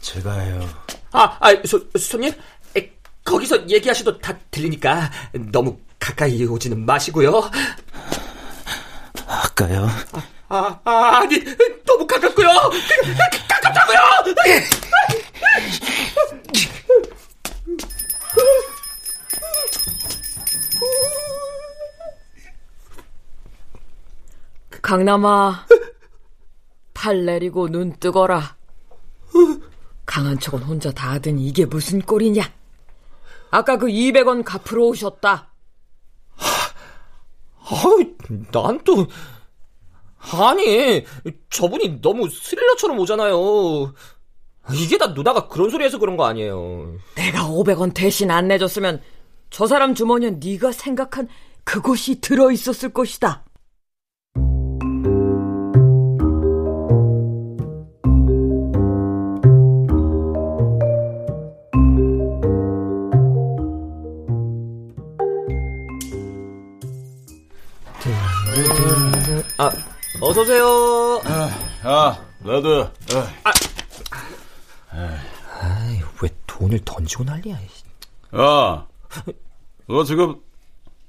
제가요. 0.00 0.68
아, 1.12 1.36
아, 1.40 1.54
소, 1.66 1.80
손님, 1.98 2.32
에, 2.76 2.92
거기서 3.24 3.68
얘기하셔도 3.68 4.18
다 4.18 4.36
들리니까 4.50 5.10
너무 5.50 5.78
가까이 5.98 6.44
오지는 6.44 6.84
마시고요. 6.84 7.50
아까요? 9.26 9.88
아, 10.12 10.22
아, 10.54 10.80
아니, 10.84 11.42
너무 11.86 12.06
가깝고요. 12.06 12.46
가깝다고요. 13.48 13.98
강남아, 24.82 25.64
팔 26.92 27.24
내리고 27.24 27.70
눈 27.70 27.98
뜨거라. 27.98 28.58
강한 30.04 30.38
척은 30.38 30.62
혼자 30.64 30.92
다 30.92 31.12
하더니 31.12 31.46
이게 31.46 31.64
무슨 31.64 32.02
꼴이냐? 32.02 32.42
아까 33.50 33.78
그 33.78 33.86
200원 33.86 34.44
갚으러 34.44 34.82
오셨다. 34.84 35.50
아이, 37.70 38.14
난 38.50 38.84
또, 38.84 39.06
아니, 40.30 41.04
저분이 41.50 42.00
너무 42.00 42.28
스릴러처럼 42.28 42.98
오잖아요. 43.00 43.92
이게 44.74 44.96
다 44.96 45.08
누나가 45.08 45.48
그런 45.48 45.68
소리 45.70 45.84
해서 45.84 45.98
그런 45.98 46.16
거 46.16 46.24
아니에요. 46.24 46.94
내가 47.16 47.48
500원 47.48 47.92
대신 47.92 48.30
안 48.30 48.46
내줬으면 48.48 49.02
저 49.50 49.66
사람 49.66 49.94
주머니에 49.94 50.38
네가 50.42 50.72
생각한 50.72 51.28
그것이 51.64 52.20
들어있었을 52.20 52.92
것이다. 52.92 53.44
어서오세요. 70.22 71.20
아, 71.24 71.50
야, 71.84 72.26
레드. 72.44 72.88
아, 73.42 75.18
아이, 75.60 76.00
왜 76.22 76.28
돈을 76.46 76.78
던지고 76.84 77.24
난리야. 77.24 77.56
야, 77.56 78.86
너 79.88 80.04
지금 80.04 80.40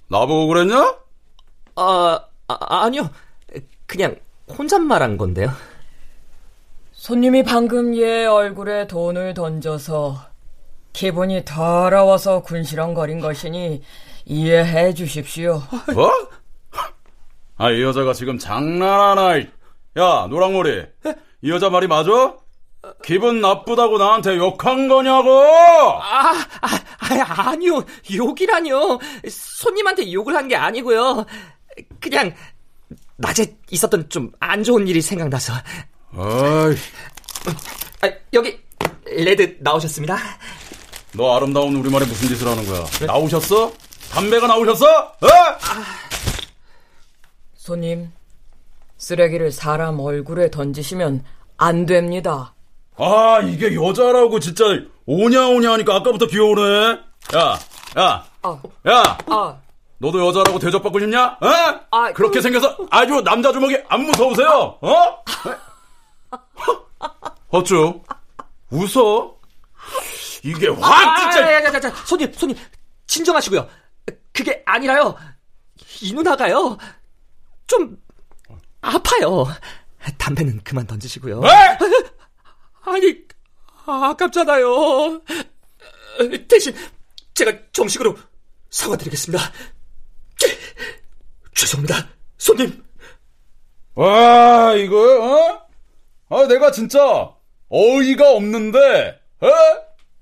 나보고 0.08 0.48
그랬냐? 0.48 0.96
아, 1.76 2.20
아 2.48 2.58
아니요. 2.86 3.08
그냥 3.86 4.16
혼잣말한 4.50 5.18
건데요. 5.18 5.52
손님이 6.94 7.44
방금 7.44 7.96
얘 7.96 8.26
얼굴에 8.26 8.88
돈을 8.88 9.36
던져서 9.36 10.18
기분이 10.92 11.46
더러워서 11.46 12.42
군시렁거린 12.42 13.20
것이니 13.20 13.84
이해해 14.26 14.96
주십시오. 14.96 15.62
뭐? 15.94 16.12
아, 17.58 17.72
이 17.72 17.82
여자가 17.82 18.14
지금 18.14 18.38
장난하나? 18.38 19.40
야, 19.98 20.28
노랑머리. 20.30 20.86
이 21.44 21.50
여자 21.52 21.70
말이 21.70 21.88
맞아? 21.88 22.36
기분 23.04 23.40
나쁘다고 23.42 23.98
나한테 23.98 24.36
욕한 24.38 24.88
거냐고? 24.88 25.32
아, 25.42 26.32
아, 26.62 26.68
아 27.00 27.50
아니요. 27.50 27.84
욕이라뇨. 28.14 29.00
손님한테 29.30 30.12
욕을 30.12 30.36
한 30.36 30.48
게 30.48 30.56
아니고요. 30.56 31.26
그냥 32.02 32.34
낮에 33.18 33.56
있었던 33.72 34.10
좀 34.10 34.32
안 34.40 34.64
좋은 34.64 34.88
일이 34.88 35.02
생각나서. 35.02 35.54
어이. 36.16 36.76
아, 38.02 38.12
여기 38.34 38.60
레드 39.06 39.58
나오셨습니다. 39.62 40.18
너 41.14 41.36
아름다운 41.38 41.76
우리말에 41.76 42.06
무슨 42.06 42.28
짓을 42.28 42.48
하는 42.48 42.66
거야? 42.68 42.84
네? 43.00 43.06
나오셨어? 43.06 43.72
담배가 44.12 44.48
나오셨어? 44.48 44.86
어? 44.86 45.28
아. 45.28 45.86
손님, 47.64 48.12
쓰레기를 48.98 49.54
사람 49.54 49.98
얼굴에 50.02 50.52
던지시면 50.52 51.24
안 51.56 51.86
됩니다. 51.86 52.54
아, 52.98 53.40
이게 53.42 53.74
여자라고 53.74 54.42
진짜 54.42 54.66
오냐오냐 55.06 55.72
하니까 55.72 55.96
아까부터 55.96 56.28
귀여우네. 56.28 56.90
야, 57.38 57.58
야, 57.98 58.26
아. 58.42 58.62
야. 58.90 59.18
아. 59.28 59.58
너도 59.98 60.28
여자라고 60.28 60.60
대접받고 60.60 61.00
싶냐? 61.00 61.38
어? 61.40 61.48
아, 61.90 62.12
그렇게 62.12 62.40
그... 62.40 62.42
생겨서 62.42 62.76
아주 62.92 63.22
남자 63.22 63.54
주먹이 63.54 63.78
안 63.88 64.02
무서우세요? 64.02 64.78
어? 64.82 65.24
어쭈? 67.48 68.02
웃어? 68.72 69.38
이게 70.44 70.68
확 70.68 70.92
아, 70.92 71.18
진짜. 71.18 71.46
아, 71.48 71.54
야, 71.54 71.64
야, 71.64 71.64
야, 71.64 71.74
야, 71.74 71.96
손님, 72.06 72.30
손님, 72.34 72.58
진정하시고요. 73.08 73.66
그게 74.34 74.62
아니라요. 74.66 75.16
이 76.02 76.12
누나가요. 76.12 76.78
좀 77.68 77.98
아파요. 78.82 79.46
담배는 80.18 80.62
그만 80.64 80.86
던지시고요. 80.86 81.40
왜? 81.40 81.50
아니, 82.82 83.24
아깝잖아요. 83.86 85.22
대신 86.48 86.76
제가 87.34 87.54
정식으로 87.72 88.16
사과드리겠습니다. 88.70 89.44
죄송합니다, 91.56 92.10
손님. 92.38 92.84
와, 93.96 94.74
이거, 94.76 94.98
어? 95.22 95.68
아, 96.30 96.48
내가 96.48 96.72
진짜 96.72 97.32
어이가 97.70 98.32
없는데, 98.32 99.22
어? 99.42 99.48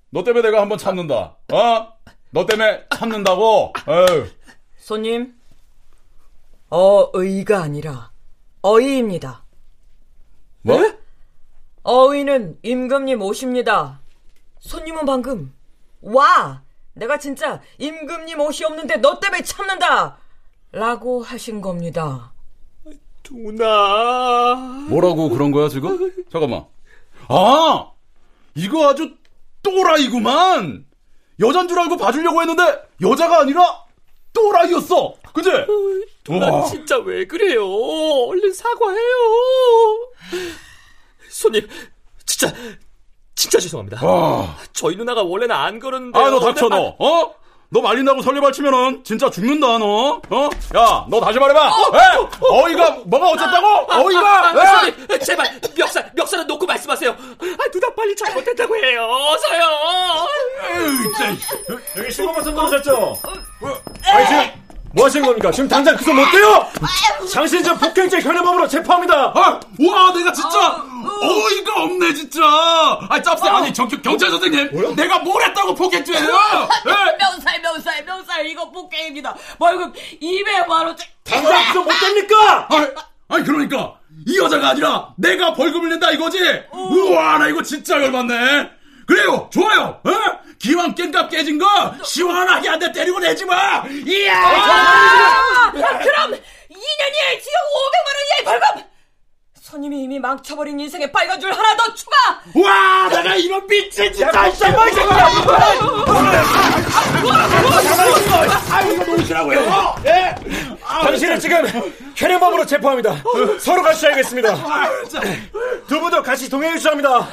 너 0.10 0.23
때문에 0.23 0.49
내가 0.49 0.62
한번 0.62 0.77
참는다. 0.77 1.38
어? 1.51 1.93
너 2.32 2.45
때문에 2.45 2.86
참는다고? 2.95 3.73
에휴. 3.88 4.27
손님, 4.77 5.34
어의가 6.71 7.62
아니라 7.62 8.12
어이입니다. 8.62 9.43
뭐? 10.62 10.79
네? 10.79 10.97
어의는 11.84 12.60
임금님 12.63 13.21
오십니다. 13.21 13.99
손님은 14.60 15.05
방금 15.05 15.53
와 16.01 16.63
내가 16.93 17.17
진짜 17.17 17.62
임금님 17.77 18.39
옷이 18.39 18.63
없는데 18.65 18.97
너 18.97 19.19
때문에 19.19 19.43
참는다 19.43 20.17
라고 20.71 21.21
하신 21.21 21.62
겁니다. 21.62 22.31
누나 23.23 24.55
뭐라고 24.89 25.29
그런 25.29 25.51
거야 25.51 25.67
지금? 25.67 26.12
잠깐만 26.31 26.65
아 27.27 27.91
이거 28.55 28.89
아주 28.89 29.13
또라이구만 29.63 30.86
여잔 31.39 31.67
줄 31.67 31.79
알고 31.79 31.97
봐주려고 31.97 32.41
했는데 32.41 32.63
여자가 33.01 33.41
아니라 33.41 33.80
또라이였어 34.33 35.13
그지? 35.33 35.49
누나 36.23 36.63
진짜 36.65 36.97
왜 36.97 37.25
그래요 37.25 37.65
얼른 37.67 38.53
사과해요 38.53 38.99
손님 41.29 41.67
진짜 42.25 42.53
진짜 43.41 43.57
죄송합니다. 43.57 44.05
와. 44.05 44.55
저희 44.71 44.95
누나가 44.95 45.23
원래는 45.23 45.55
안 45.55 45.79
그러는데. 45.79 46.19
아, 46.19 46.29
너 46.29 46.39
닥쳐, 46.39 46.69
너. 46.69 46.95
어? 46.99 47.33
너 47.69 47.81
말린다고 47.81 48.21
설레발 48.21 48.51
치면은 48.51 49.03
진짜 49.03 49.31
죽는다, 49.31 49.79
너. 49.79 50.21
어? 50.29 50.49
야, 50.77 51.05
너 51.09 51.19
다시 51.19 51.39
말해봐. 51.39 51.67
어, 51.69 52.29
어, 52.41 52.61
어 52.61 52.69
이가 52.69 52.99
뭐가 53.05 53.29
어쨌다고? 53.29 53.67
아, 53.91 54.01
어이가? 54.01 54.19
아, 54.19 54.49
아, 54.49 54.91
아, 55.09 55.17
제발 55.17 55.59
멱살 55.75 56.11
멱살은 56.13 56.45
놓고 56.45 56.67
말씀하세요. 56.67 57.09
아, 57.09 57.71
누나 57.71 57.95
빨리 57.95 58.15
잘못했다고 58.15 58.75
해요. 58.75 59.09
어서요. 59.09 59.63
여기 61.97 62.09
15번 62.09 62.43
선 62.43 62.53
들으셨죠? 62.55 63.15
아니 64.05 64.25
지금 64.27 64.61
뭐 64.93 65.05
하시는 65.05 65.25
겁니까? 65.25 65.51
지금 65.51 65.69
당장 65.69 65.95
그손못 65.95 66.31
떼요! 66.31 66.67
당신 67.33 67.63
저 67.63 67.73
폭행죄 67.77 68.19
현행범으로 68.19 68.67
체포합니다! 68.67 69.31
아, 69.33 69.59
와, 69.79 70.13
내가 70.13 70.33
진짜 70.33 70.83
어이가 71.21 71.83
없네, 71.83 72.13
진짜! 72.13 72.41
아, 73.09 73.21
짭새, 73.21 73.47
아니, 73.47 73.71
경, 73.71 73.87
경찰 73.87 74.29
선생님! 74.29 74.69
뭐야? 74.73 74.93
내가 74.95 75.19
뭘 75.19 75.41
했다고 75.43 75.75
폭행죄예요! 75.75 76.27
명살, 77.19 77.61
명살, 77.61 78.03
명살, 78.05 78.45
이거 78.47 78.69
폭행입니다. 78.69 79.33
벌금 79.57 79.93
200만 80.21 80.69
원짜리. 80.69 81.09
당장 81.23 81.67
그손못 81.67 81.93
뗍니까? 81.95 82.35
아, 82.35 82.87
아니, 83.29 83.45
그러니까, 83.45 83.95
이 84.27 84.37
여자가 84.39 84.69
아니라 84.71 85.13
내가 85.15 85.53
벌금을 85.53 85.87
낸다 85.89 86.11
이거지? 86.11 86.37
우와, 86.73 87.37
나 87.37 87.47
이거 87.47 87.63
진짜 87.63 87.95
열받네! 88.01 88.80
그래요, 89.07 89.49
좋아요! 89.51 89.99
어? 90.03 90.11
기왕 90.59 90.93
깽값 90.95 91.29
깨진 91.31 91.57
거 91.57 91.65
시원하게 92.03 92.69
한 92.69 92.79
대 92.79 92.91
때리고 92.91 93.19
내지 93.19 93.43
마. 93.45 93.83
이야. 94.05 94.33
아, 94.37 95.71
그럼 95.71 96.31
2년이에 96.31 97.41
지역 97.41 97.57
500만 97.73 98.07
원이의 98.15 98.43
벌금. 98.45 98.83
손님이 99.61 100.03
이미 100.03 100.19
망쳐버린 100.19 100.79
인생에 100.79 101.09
빨간 101.11 101.39
줄 101.39 101.51
하나 101.51 101.75
더 101.77 101.93
추가. 101.93 102.15
와, 102.55 103.07
내가 103.09 103.35
이런 103.35 103.65
미친 103.67 104.11
짓 104.13 104.23
다시 104.31 104.63
한번 104.65 104.89
아, 108.69 108.81
이거 108.81 109.03
놓으시라고요. 109.05 109.95
예. 110.05 110.35
당신은 111.01 111.39
지금 111.39 111.63
현행범으로 112.15 112.65
체포합니다. 112.65 113.23
서로 113.60 113.82
같이 113.84 114.08
알겠습니다. 114.08 114.56
두 115.88 115.99
분도 115.99 116.21
같이 116.21 116.49
동행해 116.49 116.77
주셔야 116.77 116.91
합니다. 116.91 117.27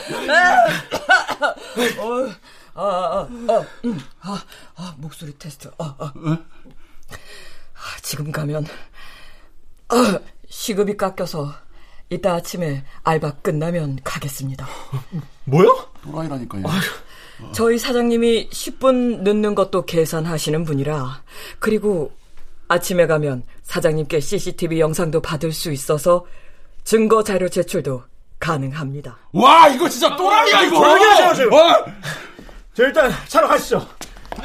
아, 2.74 2.80
아, 2.80 3.28
아, 3.48 3.66
음, 3.84 4.00
아, 4.20 4.42
아, 4.76 4.94
목소리 4.98 5.36
테스트. 5.38 5.68
아, 5.78 5.94
아. 5.98 6.12
아 7.10 7.80
지금 8.02 8.30
가면 8.30 8.66
아, 9.88 10.18
시급이 10.48 10.96
깎여서 10.96 11.52
이따 12.10 12.34
아침에 12.34 12.84
알바 13.02 13.32
끝나면 13.42 13.98
가겠습니다. 14.04 14.66
뭐요? 15.44 15.88
또라이라니까요. 16.02 16.64
저희 17.52 17.78
사장님이 17.78 18.50
10분 18.50 19.22
늦는 19.22 19.54
것도 19.54 19.84
계산하시는 19.84 20.64
분이라 20.64 21.22
그리고 21.58 22.12
아침에 22.68 23.06
가면 23.06 23.42
사장님께 23.62 24.20
CCTV 24.20 24.80
영상도 24.80 25.20
받을 25.20 25.52
수 25.52 25.72
있어서 25.72 26.24
증거 26.84 27.22
자료 27.22 27.48
제출도 27.48 28.02
가능합니다. 28.38 29.18
와 29.32 29.68
이거 29.68 29.88
진짜 29.88 30.14
또라이야 30.16 30.62
이거. 30.62 30.76
조용히 30.80 31.20
하세요. 31.20 31.48
와. 31.50 31.84
자, 32.74 32.84
일단 32.84 33.10
차로 33.26 33.48
가시죠. 33.48 33.86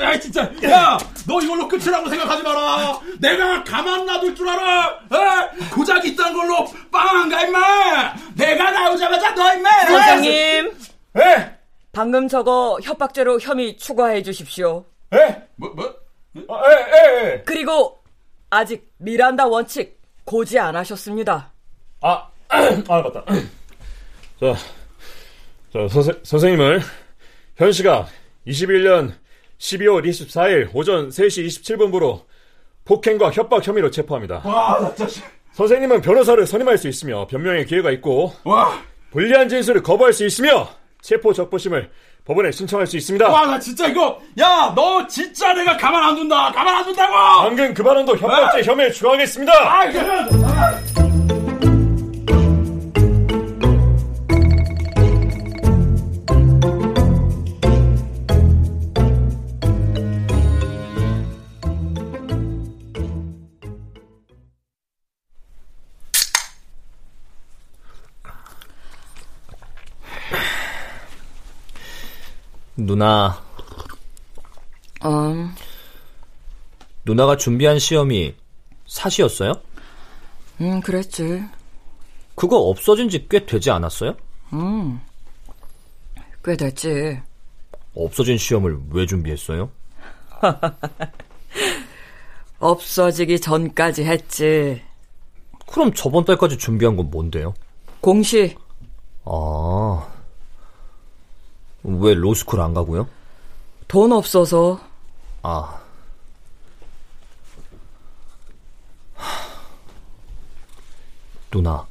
야, 0.02 0.20
진짜. 0.20 0.42
야, 0.64 0.98
너 1.28 1.40
이걸로 1.40 1.68
끝이라고 1.68 2.10
생각하지 2.10 2.42
마라. 2.42 3.00
내가 3.20 3.64
가만 3.64 4.04
놔둘 4.08 4.34
줄 4.36 4.50
알아. 4.50 5.00
에? 5.12 5.70
고작 5.70 6.04
있다는 6.04 6.34
걸로 6.34 6.66
빵 6.92 7.08
안 7.16 7.30
가, 7.30 7.42
임마. 7.44 8.16
내가 8.36 8.72
나오자마자 8.72 9.36
너, 9.36 9.54
임마. 9.54 9.70
선생님. 9.86 10.78
예? 11.20 11.56
방금 11.92 12.28
저거 12.28 12.80
협박죄로 12.82 13.40
혐의 13.40 13.78
추가해 13.78 14.24
주십시오. 14.24 14.84
예? 15.14 15.44
뭐, 15.58 15.70
뭐? 15.76 15.94
아, 16.50 16.64
예, 16.72 16.76
예, 16.76 17.26
예. 17.34 17.44
그리고 17.46 18.00
아직 18.54 18.88
미란다 18.98 19.48
원칙 19.48 20.00
고지 20.26 20.60
안 20.60 20.76
하셨습니다. 20.76 21.52
아, 22.02 22.30
아, 22.50 23.02
맞다. 23.02 23.26
자, 24.40 24.56
자, 25.74 25.88
선생, 25.88 26.20
선생님을 26.22 26.82
현 27.56 27.72
시각 27.72 28.08
21년 28.46 29.14
12월 29.58 30.06
24일 30.08 30.70
오전 30.74 31.10
3시 31.10 31.48
27분부로 31.48 32.26
폭행과 32.86 33.32
협박 33.32 33.66
혐의로 33.66 33.90
체포합니다. 33.90 34.44
와, 34.46 34.80
나 34.80 34.94
진짜. 34.94 35.26
선생님은 35.54 36.02
변호사를 36.02 36.46
선임할 36.46 36.78
수 36.78 36.88
있으며 36.88 37.26
변명의 37.26 37.66
기회가 37.66 37.90
있고 37.92 38.34
와. 38.44 38.80
불리한 39.10 39.50
진술을 39.50 39.82
거부할 39.82 40.14
수 40.14 40.26
있으며 40.26 40.70
체포 41.02 41.34
적부심을 41.34 41.90
법원에 42.26 42.52
신청할 42.52 42.88
수 42.88 42.96
있습니다. 42.98 43.28
와, 43.30 43.46
나 43.46 43.60
진짜 43.60 43.88
이거 43.88 44.20
야, 44.40 44.72
너 44.76 45.06
진짜 45.08 45.54
내가 45.54 45.76
가만 45.76 46.02
안 46.04 46.16
둔다. 46.16 46.52
가만 46.54 46.76
안 46.78 46.86
둔다고. 46.86 47.14
방금 47.14 47.74
그 47.74 47.84
발언도 47.84 48.16
협박죄 48.18 48.62
네? 48.62 48.64
혐의에 48.64 48.92
추가하겠습니다. 48.92 49.54
아, 49.54 49.86
이거. 49.86 51.13
누나. 72.98 73.42
음. 75.04 75.56
누나가 77.06 77.36
준비한 77.38 77.80
시험이 77.80 78.36
사시였어요? 78.86 79.54
음, 80.62 80.80
그랬지. 80.80 81.44
그거 82.36 82.58
없어진 82.58 83.10
지 83.10 83.28
꽤 83.28 83.48
되지 83.48 83.72
않았어요? 83.72 84.16
음. 84.54 85.02
꽤 86.46 86.56
됐지. 86.56 87.20
없어진 87.96 88.38
시험을 88.38 88.78
왜 88.92 89.08
준비했어요? 89.08 89.72
없어지기 92.60 93.42
전까지 93.42 94.04
했지. 94.04 94.84
그럼 95.66 95.92
저번 95.96 96.26
달까지 96.26 96.60
준비한 96.60 96.96
건 96.96 97.10
뭔데요? 97.10 97.56
공시. 98.02 98.56
아. 99.26 100.13
왜 101.84 102.14
로스쿨 102.14 102.62
안 102.62 102.74
가고요? 102.74 103.08
돈 103.88 104.12
없어서. 104.12 104.80
아. 105.42 105.80
누나. 111.52 111.86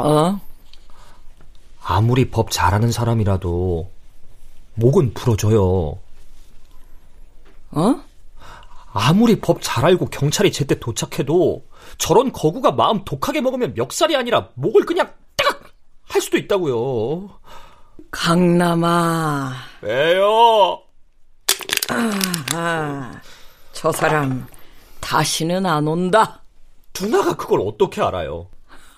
어? 0.00 0.40
아무리 1.82 2.30
법 2.30 2.50
잘하는 2.50 2.90
사람이라도 2.90 3.90
목은 4.74 5.14
부러져요. 5.14 5.98
어? 7.72 8.00
아무리 8.92 9.40
법 9.40 9.60
잘 9.60 9.84
알고 9.84 10.06
경찰이 10.06 10.52
제때 10.52 10.78
도착해도 10.78 11.64
저런 11.98 12.32
거구가 12.32 12.72
마음 12.72 13.04
독하게 13.04 13.42
먹으면 13.42 13.74
멱살이 13.74 14.16
아니라 14.16 14.48
목을 14.54 14.86
그냥 14.86 15.12
딱! 15.36 15.60
할 16.08 16.22
수도 16.22 16.38
있다고요. 16.38 17.28
강남아. 18.10 19.54
왜요? 19.82 20.82
아, 22.54 23.20
저 23.72 23.92
사람 23.92 24.46
다시는 25.00 25.66
안 25.66 25.86
온다. 25.86 26.42
누나가 26.98 27.36
그걸 27.36 27.60
어떻게 27.60 28.00
알아요? 28.02 28.48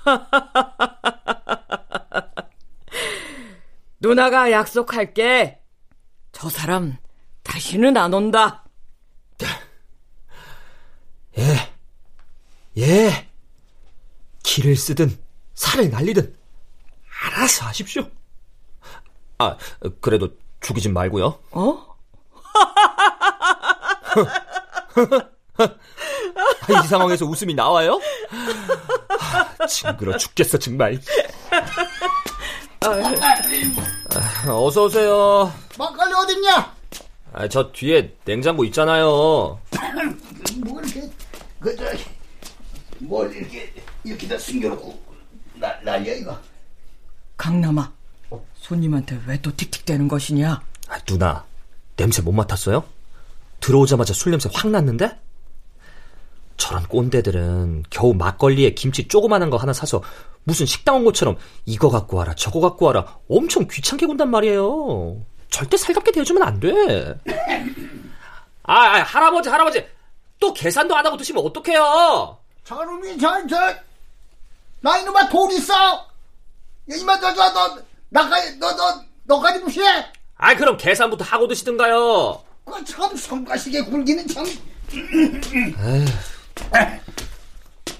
누나가 4.01 4.51
약속할게. 4.51 5.61
저 6.33 6.49
사람 6.49 6.97
다시는 7.43 7.97
안 7.97 8.15
온다. 8.15 8.65
예. 11.39 11.73
예. 12.79 13.29
길을 14.43 14.77
쓰든 14.77 15.19
살을 15.55 15.91
날리든 15.91 16.37
알아서 17.23 17.67
하십시오. 17.67 18.09
아, 19.39 19.57
그래도 20.01 20.29
죽이진 20.61 20.93
말고요. 20.93 21.39
어? 21.53 21.89
이 26.71 26.87
상황에서 26.89 27.25
웃음이 27.25 27.55
나와요? 27.55 28.01
아, 29.21 29.67
징그러 29.67 30.17
죽겠어 30.17 30.59
정말. 30.59 30.99
아, 32.81 34.53
어서 34.53 34.85
오세요. 34.85 35.53
막걸리 35.79 36.13
어딨냐? 36.15 36.75
아, 37.33 37.49
저 37.49 37.71
뒤에 37.71 38.15
냉장고 38.25 38.65
있잖아요. 38.65 39.07
뭐 40.65 40.81
이렇게 40.83 41.09
그저 41.61 41.85
뭘 42.99 43.33
이렇게 43.35 43.73
이렇게 44.03 44.27
다 44.27 44.37
숨겨놓고 44.39 44.99
나, 45.55 45.73
난리야 45.83 46.15
이거 46.15 46.37
강남아, 47.37 47.93
손님한테 48.57 49.21
왜 49.27 49.39
또 49.41 49.55
틱틱대는 49.57 50.09
것이냐? 50.09 50.61
아, 50.89 50.99
누나, 51.07 51.45
냄새 51.97 52.23
못 52.23 52.33
맡았어요? 52.33 52.85
들어오자마자 53.61 54.13
술 54.15 54.31
냄새 54.31 54.49
확 54.53 54.69
났는데? 54.71 55.19
저런 56.57 56.83
꼰대들은 56.89 57.85
겨우 57.89 58.15
막걸리에 58.15 58.75
김치 58.75 59.07
조그만한 59.07 59.49
거 59.49 59.57
하나 59.57 59.73
사서 59.73 60.03
무슨 60.45 60.67
식당 60.67 60.97
온 60.97 61.05
것처럼 61.05 61.37
이거 61.67 61.89
갖고 61.89 62.17
와라 62.17 62.35
저거 62.35 62.61
갖고 62.61 62.87
와라 62.87 63.19
엄청 63.31 63.67
귀찮게 63.71 64.07
군단 64.07 64.31
말이에요. 64.31 65.21
절대 65.51 65.77
살갑게 65.77 66.11
대해주면 66.13 66.43
안 66.43 66.59
돼. 66.61 66.73
아, 68.65 68.75
아 68.75 69.03
할아버지 69.03 69.49
할아버지 69.49 69.87
또 70.41 70.53
계산도 70.53 70.97
안 70.97 71.07
하고 71.07 71.17
드시면 71.17 71.45
어떡해요? 71.47 72.39
저놈이 72.65 73.19
저저 73.19 73.57
나 74.81 74.99
이놈아 74.99 75.29
돈 75.29 75.51
있어 75.53 75.73
이마 76.89 77.19
저저 77.21 77.53
너 77.53 77.79
나까지 78.11 78.57
너 78.59 78.75
너 78.77 79.03
너까지 79.25 79.59
무시해 79.61 79.87
아 80.37 80.55
그럼 80.57 80.77
계산부터 80.77 81.25
하고 81.25 81.47
드시든가요. 81.49 82.41
그참 82.65 83.17
성가시게 83.17 83.85
굴기는 83.85 84.27
참 84.29 84.45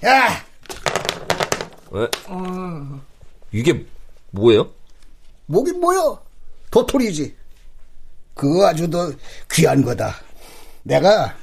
야, 0.05 0.43
왜? 1.91 2.07
이게 3.51 3.85
뭐예요? 4.31 4.71
뭐긴 5.47 5.79
뭐여? 5.79 6.21
도토리지. 6.71 7.35
그거 8.35 8.67
아주 8.67 8.89
더 8.89 9.11
귀한 9.51 9.83
거다. 9.83 10.15
내가 10.83 11.35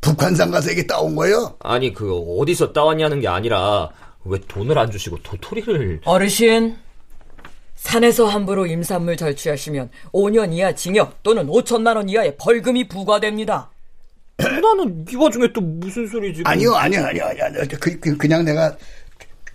북한산 0.00 0.50
가서 0.50 0.70
이게 0.70 0.86
따온 0.86 1.14
거요. 1.14 1.56
아니 1.60 1.92
그 1.92 2.12
어디서 2.40 2.72
따왔냐는 2.72 3.20
게 3.20 3.28
아니라 3.28 3.90
왜 4.24 4.38
돈을 4.40 4.78
안 4.78 4.90
주시고 4.90 5.18
도토리를 5.22 6.00
어르신, 6.04 6.78
산에서 7.82 8.26
함부로 8.26 8.64
임산물 8.64 9.16
절취하시면 9.16 9.90
5년 10.12 10.52
이하 10.52 10.72
징역 10.72 11.20
또는 11.24 11.48
5천만 11.48 11.96
원 11.96 12.08
이하의 12.08 12.36
벌금이 12.38 12.86
부과됩니다. 12.86 13.70
누나는 14.38 15.04
이 15.10 15.16
와중에 15.16 15.48
또 15.52 15.60
무슨 15.60 16.06
소리지? 16.06 16.42
아니요, 16.46 16.74
아니요, 16.74 17.04
아니요, 17.04 17.24
아니요. 17.24 17.62
그, 17.80 17.98
그, 17.98 18.16
그 18.16 18.26
냥 18.28 18.44
내가 18.44 18.76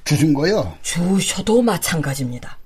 주신 0.04 0.34
거요. 0.34 0.78
주셔도 0.82 1.62
마찬가지입니다. 1.62 2.58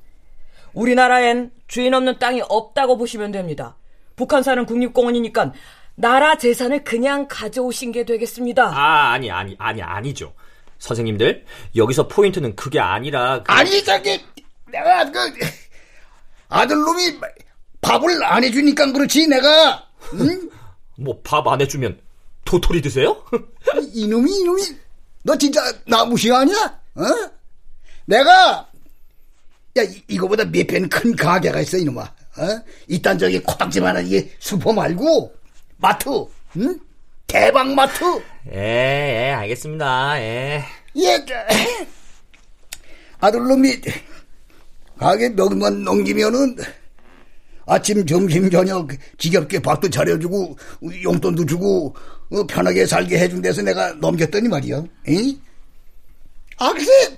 우리나라엔 0.74 1.52
주인 1.68 1.94
없는 1.94 2.18
땅이 2.18 2.42
없다고 2.50 2.98
보시면 2.98 3.32
됩니다. 3.32 3.76
북한산은 4.16 4.66
국립공원이니까 4.66 5.54
나라 5.96 6.38
재산을 6.38 6.84
그냥 6.84 7.28
가져오신 7.30 7.92
게 7.92 8.04
되겠습니다. 8.04 8.64
아 8.66 9.12
아니 9.12 9.30
아니 9.30 9.56
아니 9.60 9.82
아니죠. 9.84 10.34
선생님들 10.80 11.46
여기서 11.76 12.08
포인트는 12.08 12.56
그게 12.56 12.80
아니라 12.80 13.44
그... 13.44 13.52
아니 13.52 13.84
저기 13.84 14.20
내가 14.72 15.10
그 15.12 15.30
아들놈이 16.50 17.20
밥을 17.82 18.24
안 18.24 18.44
해주니까 18.44 18.92
그렇지 18.92 19.28
내가 19.28 19.88
응? 20.14 20.50
뭐 20.98 21.22
밥 21.24 21.48
안 21.48 21.62
해주면 21.62 22.00
도토리 22.46 22.82
드세요? 22.82 23.24
이놈이 23.94 24.32
이놈이 24.42 24.62
너 25.24 25.38
진짜 25.38 25.62
나 25.86 26.04
무시하냐? 26.06 26.80
어? 26.96 27.04
내가 28.06 28.68
야 29.78 29.84
이, 30.08 30.18
거보다 30.18 30.44
몇배큰 30.46 31.16
가게가 31.16 31.60
있어 31.62 31.78
이놈아. 31.78 32.02
어? 32.04 32.62
이딴 32.88 33.18
저기 33.18 33.40
코딱지만한 33.40 34.08
이게 34.08 34.32
슈퍼 34.40 34.74
말고 34.74 35.34
마트, 35.78 36.10
응? 36.58 36.80
대박 37.28 37.70
마트. 37.74 38.04
예, 38.52 39.30
예, 39.30 39.32
알겠습니다. 39.34 40.20
예. 40.20 40.64
예, 40.98 41.26
아들놈이 43.20 43.82
가게 45.02 45.30
명만 45.30 45.84
넘기면은 45.84 46.56
아침, 47.66 48.06
점심, 48.06 48.52
저녁 48.52 48.88
지겹게 49.18 49.60
밥도 49.60 49.90
차려주고 49.90 50.56
용돈도 51.04 51.48
주고 51.48 51.96
어, 52.32 52.44
편하게 52.46 52.86
살게 52.86 53.18
해준 53.18 53.42
데서 53.42 53.64
내가 53.64 53.94
넘겼더니 53.94 54.48
말이야. 54.48 54.78
에 54.78 55.38
아, 56.58 56.72
글쎄 56.72 57.18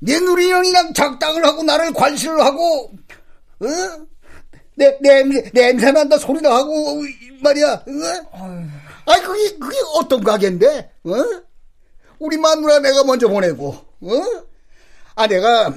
내 0.00 0.18
누리 0.18 0.50
형이랑 0.50 0.92
작당을 0.94 1.44
하고 1.44 1.62
나를 1.62 1.92
관시를 1.92 2.40
하고 2.40 2.90
어? 3.60 3.66
내, 4.74 4.98
냄새, 5.00 5.48
냄새 5.52 5.92
난다 5.92 6.18
소리나 6.18 6.52
하고 6.56 7.04
말이야. 7.40 7.72
어? 7.72 8.68
아이 9.06 9.20
그게 9.20 9.56
그게 9.58 9.76
어떤 9.94 10.24
가게인데? 10.24 10.90
어? 11.04 11.12
우리 12.18 12.36
마누라 12.36 12.80
내가 12.80 13.04
먼저 13.04 13.28
보내고, 13.28 13.68
어? 13.68 14.10
아 15.14 15.26
내가 15.28 15.72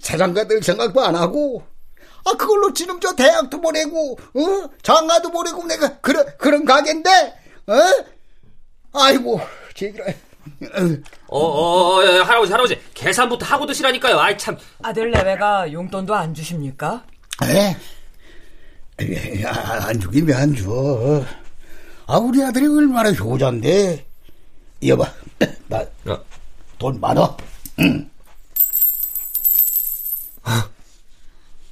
사장가들 0.00 0.62
생각도 0.62 1.00
안 1.00 1.14
하고, 1.16 1.62
아 2.24 2.32
그걸로 2.32 2.72
지금 2.72 2.98
저 3.00 3.14
대학도 3.14 3.60
보내고, 3.60 4.12
어? 4.34 4.70
장가도 4.82 5.30
보내고 5.30 5.64
내가 5.66 5.98
그런 6.00 6.26
그런 6.38 6.64
가게인데, 6.64 7.10
어? 7.66 7.74
아이고, 8.92 9.40
제기라. 9.74 10.04
어, 11.28 11.38
어, 11.38 11.96
어, 11.98 12.04
예, 12.04 12.18
할아버지, 12.20 12.50
할아버지, 12.52 12.80
계산부터 12.94 13.44
하고 13.44 13.66
드시라니까요. 13.66 14.18
아이, 14.18 14.36
참. 14.38 14.56
아들 14.82 15.10
내외가 15.10 15.70
용돈도 15.70 16.14
안 16.14 16.32
주십니까? 16.34 17.04
에? 17.44 17.76
에, 19.00 19.44
아, 19.44 19.88
안 19.88 20.00
주긴 20.00 20.26
왜 20.26 20.34
안 20.34 20.54
줘. 20.56 21.24
아, 22.06 22.16
우리 22.16 22.42
아들이 22.42 22.66
얼마나 22.66 23.12
효자인데. 23.12 24.06
여봐, 24.86 25.12
나, 25.68 25.84
어. 26.06 26.18
돈 26.78 26.98
많아. 27.00 27.36
응. 27.80 28.10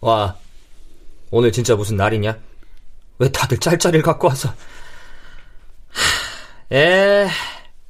와, 0.00 0.36
오늘 1.30 1.50
진짜 1.52 1.74
무슨 1.74 1.96
날이냐? 1.96 2.36
왜 3.18 3.32
다들 3.32 3.58
짤짤이를 3.58 4.02
갖고 4.02 4.28
와서. 4.28 4.52
하, 5.90 6.76
에, 6.76 7.26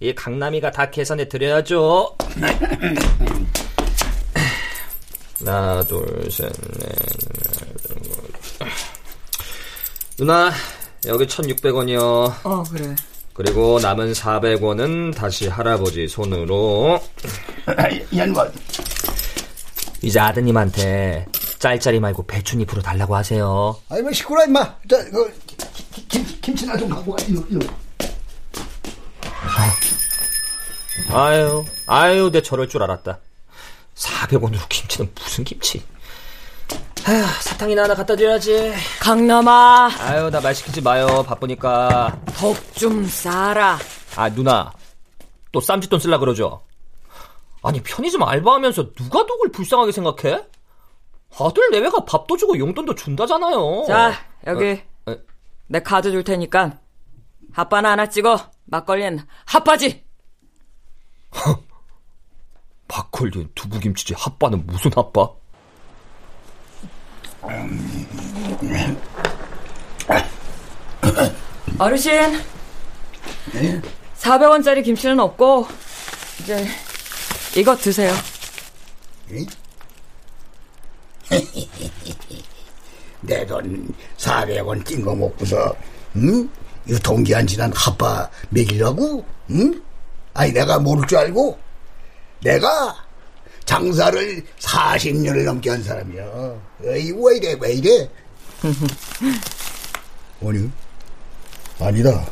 이 0.00 0.14
강남이가 0.14 0.70
다 0.70 0.90
계산해 0.90 1.28
드려야죠. 1.28 2.16
하나, 5.44 5.82
둘, 5.84 6.30
셋, 6.30 6.50
넷. 6.78 6.96
누나, 10.16 10.50
여기 11.06 11.26
1,600원이요. 11.26 12.00
어, 12.44 12.64
그래. 12.70 12.96
그리고 13.34 13.78
남은 13.78 14.12
400원은 14.12 15.14
다시 15.14 15.46
할아버지 15.46 16.08
손으로. 16.08 16.98
연원. 18.16 18.50
이제 20.02 20.20
아드님한테 20.20 21.26
짤짤이 21.58 22.00
말고 22.00 22.26
배춧잎으로 22.26 22.82
달라고 22.82 23.16
하세요. 23.16 23.76
아이, 23.88 24.02
뭐, 24.02 24.12
시끄러, 24.12 24.44
임마. 24.44 24.74
저, 24.88 24.96
그, 25.10 25.32
김, 25.46 26.24
김, 26.24 26.40
김치나 26.40 26.76
좀 26.76 26.88
갖고 26.88 27.12
가, 27.12 27.22
이거, 27.28 27.42
이거. 27.50 27.66
아, 31.10 31.24
아유, 31.24 31.64
아유, 31.86 32.30
내 32.32 32.42
저럴 32.42 32.68
줄 32.68 32.82
알았다. 32.82 33.18
400원으로 33.94 34.68
김치는 34.68 35.10
무슨 35.18 35.44
김치? 35.44 35.82
아휴, 37.06 37.24
사탕이나 37.40 37.84
하나 37.84 37.94
갖다 37.94 38.16
줘야지. 38.16 38.74
강남아. 39.00 39.90
아유, 40.00 40.28
나 40.30 40.40
말 40.40 40.54
시키지 40.54 40.80
마요. 40.82 41.24
바쁘니까. 41.26 42.18
덕 42.36 42.56
좀 42.74 43.06
싸라. 43.06 43.78
아, 44.16 44.28
누나. 44.30 44.72
또 45.52 45.60
쌈짓돈 45.60 46.00
쓸라 46.00 46.18
그러죠? 46.18 46.60
아니, 47.66 47.82
편의점 47.82 48.22
알바하면서 48.22 48.92
누가 48.92 49.26
독을 49.26 49.50
불쌍하게 49.50 49.90
생각해? 49.90 50.40
아들 51.36 51.70
내외가 51.72 52.04
밥도 52.04 52.36
주고 52.36 52.56
용돈도 52.56 52.94
준다잖아요. 52.94 53.86
자, 53.88 54.12
여기. 54.46 54.80
어, 55.06 55.10
어. 55.10 55.16
내 55.66 55.80
카드 55.82 56.12
줄 56.12 56.22
테니까. 56.22 56.78
핫바나 57.52 57.90
하나 57.90 58.08
찍어. 58.08 58.38
막걸리엔 58.66 59.26
핫바지. 59.46 60.04
막걸리엔 62.86 63.50
두부김치지 63.56 64.14
핫바는 64.16 64.64
무슨 64.66 64.92
핫바? 64.94 65.28
어르신. 71.80 72.12
400원짜리 74.16 74.84
김치는 74.84 75.18
없고, 75.18 75.66
이제, 76.40 76.64
이거 77.54 77.76
드세요. 77.76 78.14
내돈 83.22 83.92
400원 84.18 84.84
찐거 84.86 85.14
먹고서, 85.14 85.74
응? 86.16 86.48
유통기한 86.86 87.46
지난 87.46 87.72
핫바 87.72 88.30
먹이려고? 88.50 89.24
응? 89.50 89.82
아니, 90.34 90.52
내가 90.52 90.78
모를 90.78 91.06
줄 91.08 91.18
알고? 91.18 91.58
내가 92.42 92.94
장사를 93.64 94.44
40년을 94.60 95.44
넘게 95.44 95.70
한 95.70 95.82
사람이야. 95.82 96.24
에이, 96.84 97.12
왜 97.16 97.36
이래, 97.36 97.56
왜 97.60 97.72
이래? 97.72 98.08
아니, 100.46 100.70
아니다. 101.80 102.24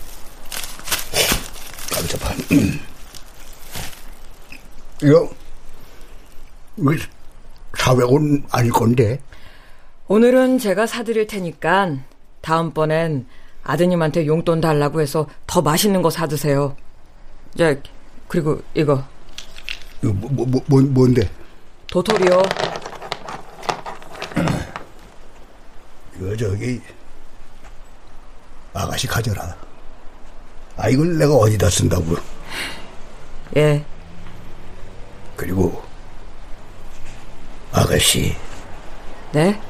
깜짝아. 1.90 2.34
이거, 5.02 5.28
이거 6.76 6.90
400원 7.72 8.44
아닐 8.50 8.70
건데? 8.70 9.20
오늘은 10.06 10.58
제가 10.58 10.86
사드릴 10.86 11.26
테니까, 11.26 11.98
다음번엔 12.40 13.26
아드님한테 13.62 14.26
용돈 14.26 14.60
달라고 14.60 15.00
해서 15.00 15.26
더 15.46 15.62
맛있는 15.62 16.02
거 16.02 16.10
사드세요. 16.10 16.76
자, 17.56 17.74
그리고 18.28 18.60
이거. 18.74 19.02
이거 20.02 20.12
뭐, 20.12 20.30
뭐, 20.30 20.46
뭐, 20.46 20.62
뭐 20.66 20.82
뭔데? 20.82 21.28
도토리요. 21.90 22.42
이거 26.16 26.36
저기 26.36 26.80
아가씨 28.72 29.06
가져라. 29.06 29.56
아 30.76 30.88
이걸 30.88 31.16
내가 31.18 31.34
어디다 31.34 31.70
쓴다고? 31.70 32.16
예. 33.56 33.84
그리고 35.36 35.82
아가씨. 37.72 38.36
네? 39.32 39.60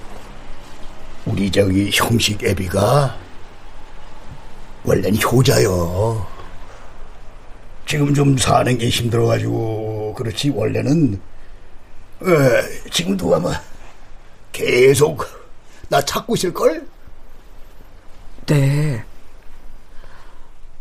우리 1.26 1.50
저기 1.50 1.90
형식 1.92 2.42
애비가 2.42 3.16
원래는 4.84 5.20
효자요. 5.22 6.26
지금 7.86 8.12
좀 8.14 8.36
사는 8.36 8.76
게 8.76 8.88
힘들어가지고 8.88 10.14
그렇지 10.14 10.50
원래는 10.50 11.14
에, 12.22 12.90
지금도 12.90 13.34
아마 13.34 13.52
계속 14.52 15.26
나 15.88 16.00
찾고 16.02 16.34
있을 16.34 16.52
걸? 16.52 16.86
네. 18.46 19.02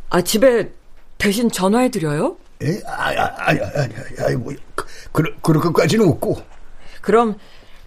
아, 0.09 0.21
집에 0.21 0.69
대신 1.17 1.49
전화해 1.49 1.89
드려요? 1.89 2.37
에? 2.63 2.81
아니, 2.87 3.17
아니, 3.17 3.59
아니, 3.61 3.93
아니, 4.19 4.35
뭐, 4.35 4.53
그, 4.75 4.85
그, 5.11 5.23
그럴 5.41 5.61
것까지는 5.61 6.07
없고. 6.07 6.41
그럼, 7.01 7.37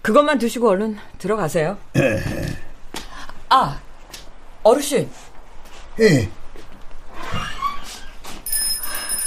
그것만 0.03 0.39
드시고 0.39 0.69
얼른 0.69 0.99
들어가세요. 1.19 1.79
에. 1.97 2.23
아, 3.49 3.81
어르신. 4.63 5.11
예. 6.01 6.29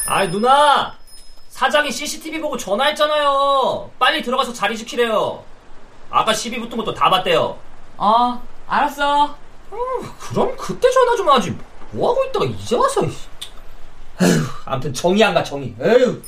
아이, 0.06 0.30
누나! 0.30 0.98
사장이 1.50 1.92
CCTV 1.92 2.40
보고 2.40 2.56
전화했잖아요. 2.56 3.92
빨리 4.00 4.22
들어가서 4.24 4.54
자리 4.54 4.78
지키래요. 4.78 5.44
아까 6.10 6.34
시비 6.34 6.60
붙은 6.60 6.78
것도 6.78 6.94
다 6.94 7.10
봤대요. 7.10 7.58
어, 7.98 8.42
알았어. 8.68 9.26
어, 9.26 9.78
그럼 10.20 10.56
그때 10.58 10.90
전화 10.90 11.16
좀 11.16 11.30
하지. 11.30 11.56
뭐 11.92 12.12
하고 12.12 12.24
있다가 12.26 12.46
이제 12.46 12.76
와서. 12.76 13.02
에휴, 14.22 14.44
아무튼 14.70 14.94
정이 14.94 15.24
안 15.24 15.34
가, 15.34 15.44
정이. 15.44 15.76
에휴. 15.82 16.22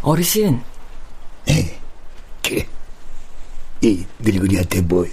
어르신. 0.00 0.60
에, 1.48 1.78
그래. 2.42 2.66
이 3.82 4.04
늙은이한테 4.18 4.80
뭐, 4.80 5.06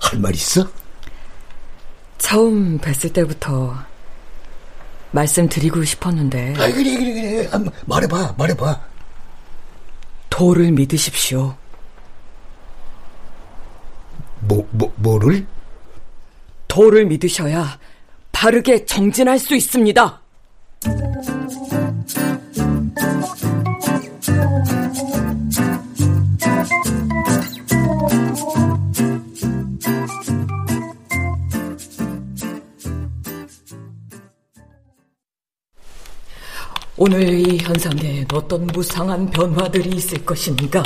할말 0.00 0.34
있어? 0.34 0.68
처음 2.18 2.78
뵀을 2.78 3.12
때부터 3.14 3.74
말씀드리고 5.12 5.82
싶었는데. 5.82 6.52
아, 6.58 6.70
그래, 6.70 6.94
그래, 6.94 7.12
그래. 7.14 7.48
아, 7.52 7.58
말해봐, 7.86 8.34
말해봐. 8.36 8.80
도를 10.28 10.72
믿으십시오. 10.72 11.56
뭐, 14.40 14.68
뭐, 14.72 14.92
뭐를? 14.96 15.46
도를 16.72 17.04
믿으셔야 17.04 17.78
바르게 18.32 18.86
정진할 18.86 19.38
수 19.38 19.54
있습니다. 19.54 20.22
오늘 36.96 37.22
이 37.34 37.58
현상에 37.58 38.24
어떤 38.32 38.66
무상한 38.68 39.28
변화들이 39.28 39.90
있을 39.90 40.24
것인가? 40.24 40.82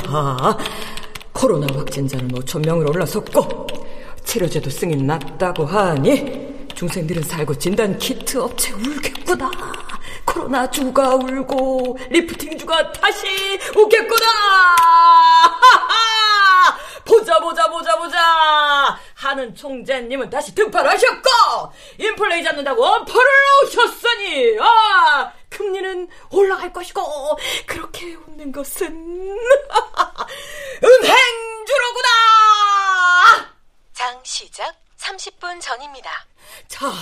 코로나 1.33 1.68
확진자는 1.72 2.29
5천 2.33 2.66
명을 2.66 2.88
올라섰고 2.88 3.75
치료제도 4.26 4.68
승인 4.68 5.06
났다고 5.06 5.64
하니 5.64 6.66
중생들은 6.74 7.22
살고 7.22 7.56
진단 7.58 7.96
키트 7.96 8.36
업체 8.38 8.74
울겠구나. 8.74 9.50
코로나 10.26 10.68
주가 10.68 11.14
울고 11.14 11.96
리프팅 12.10 12.58
주가 12.58 12.92
다시 12.92 13.26
웃겠구나. 13.74 14.26
보자 17.06 17.40
보자 17.40 17.70
보자 17.70 17.96
보자 17.96 18.98
하는 19.14 19.54
총재님은 19.54 20.28
다시 20.28 20.54
등판하셨고 20.54 21.30
인플레이 21.98 22.42
잡는다고 22.42 22.84
엄포를 22.84 23.30
놓으셨으니 23.62 24.58
아 24.60 25.33
금리는 25.48 26.08
올라갈 26.31 26.70
것이고 26.72 27.00
그렇게 27.64 28.16
웃는 28.16 28.50
것은 28.52 28.87
은행주로구나 30.83 32.27
장 32.27 32.35
시작. 34.37 34.74
30분 34.98 35.58
전입니다. 35.62 36.10
자 36.68 36.92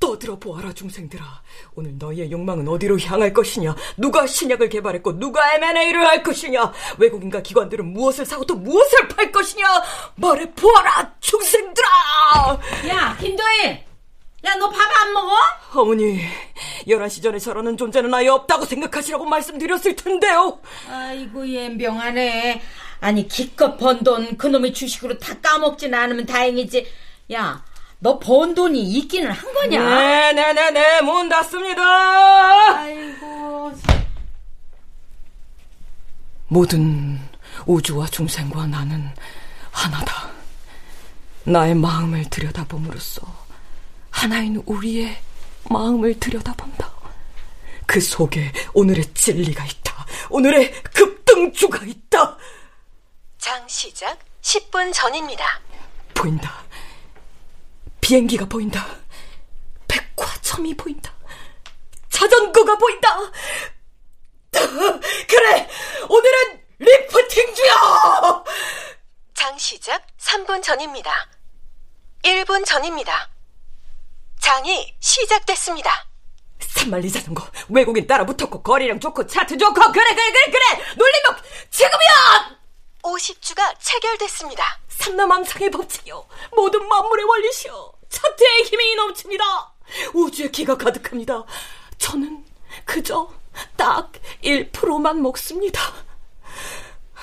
떠들어 0.00 0.38
보아라 0.38 0.72
중생들아. 0.72 1.22
오늘 1.74 1.98
너희의 1.98 2.30
욕망은 2.32 2.66
어디로 2.66 2.98
향할 3.00 3.34
것이냐? 3.34 3.76
누가 3.98 4.26
신약을 4.26 4.70
개발했고 4.70 5.18
누가 5.18 5.54
M&A를 5.56 6.06
할 6.06 6.22
것이냐? 6.22 6.72
외국인과 6.96 7.42
기관들은 7.42 7.92
무엇을 7.92 8.24
사고 8.24 8.46
또 8.46 8.54
무엇을 8.54 9.08
팔 9.08 9.30
것이냐? 9.30 9.66
말해 10.16 10.50
보아라 10.54 11.12
중생들아! 11.20 11.86
야 12.88 13.16
김도인! 13.20 13.80
야너 14.42 14.70
밥 14.70 14.78
안 15.02 15.12
먹어? 15.12 15.34
어머니 15.74 16.18
11시 16.86 17.22
전에 17.22 17.38
저러는 17.38 17.76
존재는 17.76 18.14
아예 18.14 18.28
없다고 18.28 18.64
생각하시라고 18.64 19.26
말씀드렸을 19.26 19.96
텐데요. 19.96 20.58
아이고 20.90 21.46
옌병하네 21.46 22.62
아니 23.00 23.28
기껏 23.28 23.76
번 23.76 24.02
돈 24.04 24.36
그놈의 24.36 24.72
주식으로 24.72 25.18
다 25.18 25.34
까먹진 25.40 25.94
않으면 25.94 26.26
다행이지 26.26 26.86
야 27.32 27.62
너 28.00 28.18
번 28.20 28.54
돈이 28.54 28.80
있기는 28.80 29.28
한 29.30 29.54
거냐? 29.54 29.82
네네네네 30.32 31.00
문 31.02 31.28
닫습니다 31.28 32.76
아이고 32.78 33.72
모든 36.48 37.18
우주와 37.66 38.06
중생과 38.06 38.66
나는 38.68 39.10
하나다 39.72 40.30
나의 41.44 41.74
마음을 41.74 42.24
들여다봄으로써 42.30 43.22
하나인 44.10 44.62
우리의 44.66 45.16
마음을 45.70 46.18
들여다본다. 46.18 46.90
그 47.86 48.00
속에 48.00 48.52
오늘의 48.74 49.12
진리가 49.14 49.64
있다. 49.64 50.06
오늘의 50.30 50.72
급등주가 50.82 51.84
있다. 51.84 52.36
장 53.38 53.66
시작 53.68 54.18
10분 54.42 54.92
전입니다. 54.92 55.60
보인다. 56.14 56.64
비행기가 58.00 58.44
보인다. 58.46 58.84
백화점이 59.86 60.74
보인다. 60.76 61.12
자전거가 62.10 62.76
보인다. 62.76 63.16
그래, 64.50 65.68
오늘은 66.08 66.62
리프팅 66.80 67.54
주야! 67.54 67.74
장 69.34 69.56
시작 69.56 70.04
3분 70.18 70.62
전입니다. 70.62 71.28
1분 72.22 72.64
전입니다. 72.66 73.30
장이 74.40 74.96
시작됐습니다. 74.98 76.06
산만리 76.60 77.10
자전거 77.10 77.46
외국인 77.68 78.06
따라 78.06 78.24
붙었고 78.26 78.62
거래량 78.62 78.98
좋고 78.98 79.26
차트 79.26 79.56
좋고 79.56 79.74
그래 79.92 80.14
그래 80.14 80.32
그래 80.32 80.50
그래 80.50 80.94
눌림목 80.96 81.70
지금이야 81.70 82.57
50주가 83.02 83.74
체결됐습니다. 83.78 84.64
삼라만상의 84.88 85.70
법칙이요. 85.70 86.26
모든 86.54 86.86
만물의 86.88 87.24
원리시여. 87.24 87.92
차트의 88.08 88.62
힘이 88.64 88.94
넘칩니다. 88.96 89.44
우주의 90.14 90.50
기가 90.50 90.76
가득합니다. 90.76 91.44
저는 91.98 92.44
그저 92.84 93.30
딱 93.76 94.12
1%만 94.42 95.22
먹습니다. 95.22 95.80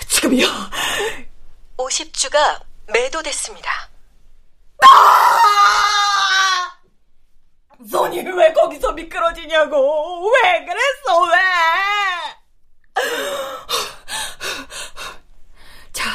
지금이야. 0.07 0.47
50주가 1.77 2.61
매도됐습니다. 2.87 3.89
아! 4.81 5.45
손이 7.89 8.19
왜 8.21 8.53
거기서 8.53 8.93
미끄러지냐고. 8.93 10.31
왜 10.31 10.65
그랬어 10.65 11.21
왜 11.23 11.35
자, 15.91 16.09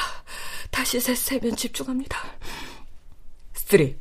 다시 0.90 0.98
세 0.98 1.14
세면 1.14 1.54
집중합니다. 1.54 2.18
3, 3.52 3.78
2, 3.78 3.82
1. 3.84 3.96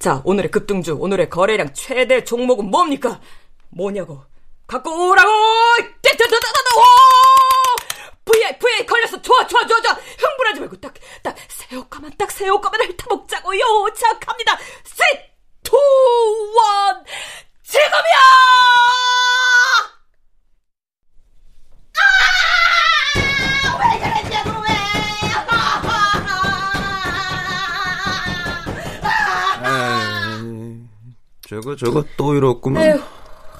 자, 0.00 0.20
오늘의 0.24 0.50
급등주, 0.50 0.96
오늘의 0.98 1.30
거래량 1.30 1.72
최대 1.72 2.24
종목은 2.24 2.68
뭡니까? 2.68 3.20
뭐냐고. 3.68 4.24
갖고 4.66 5.10
오라고! 5.10 5.30
떼떼떼떼떼! 6.02 6.48
오! 6.76 6.82
VI, 8.24 8.58
VI 8.58 8.84
걸렸어. 8.84 9.22
좋아, 9.22 9.46
좋아, 9.46 9.64
좋아, 9.64 9.80
좋아. 9.80 9.92
흥분하지 9.92 10.58
말고 10.58 10.80
딱, 10.80 10.94
딱, 11.22 11.36
새우가만, 11.46 12.10
딱 12.18 12.32
새우가만 12.32 12.80
핥아먹자고요. 12.80 13.94
자, 13.94 14.18
갑니다. 14.18 14.58
3, 14.82 15.06
2, 15.14 15.70
1. 15.70 17.04
지금이야! 17.62 17.96
저거 31.48 31.76
저거 31.76 32.04
또 32.16 32.34
이렇구만. 32.34 32.82
에휴, 32.82 33.00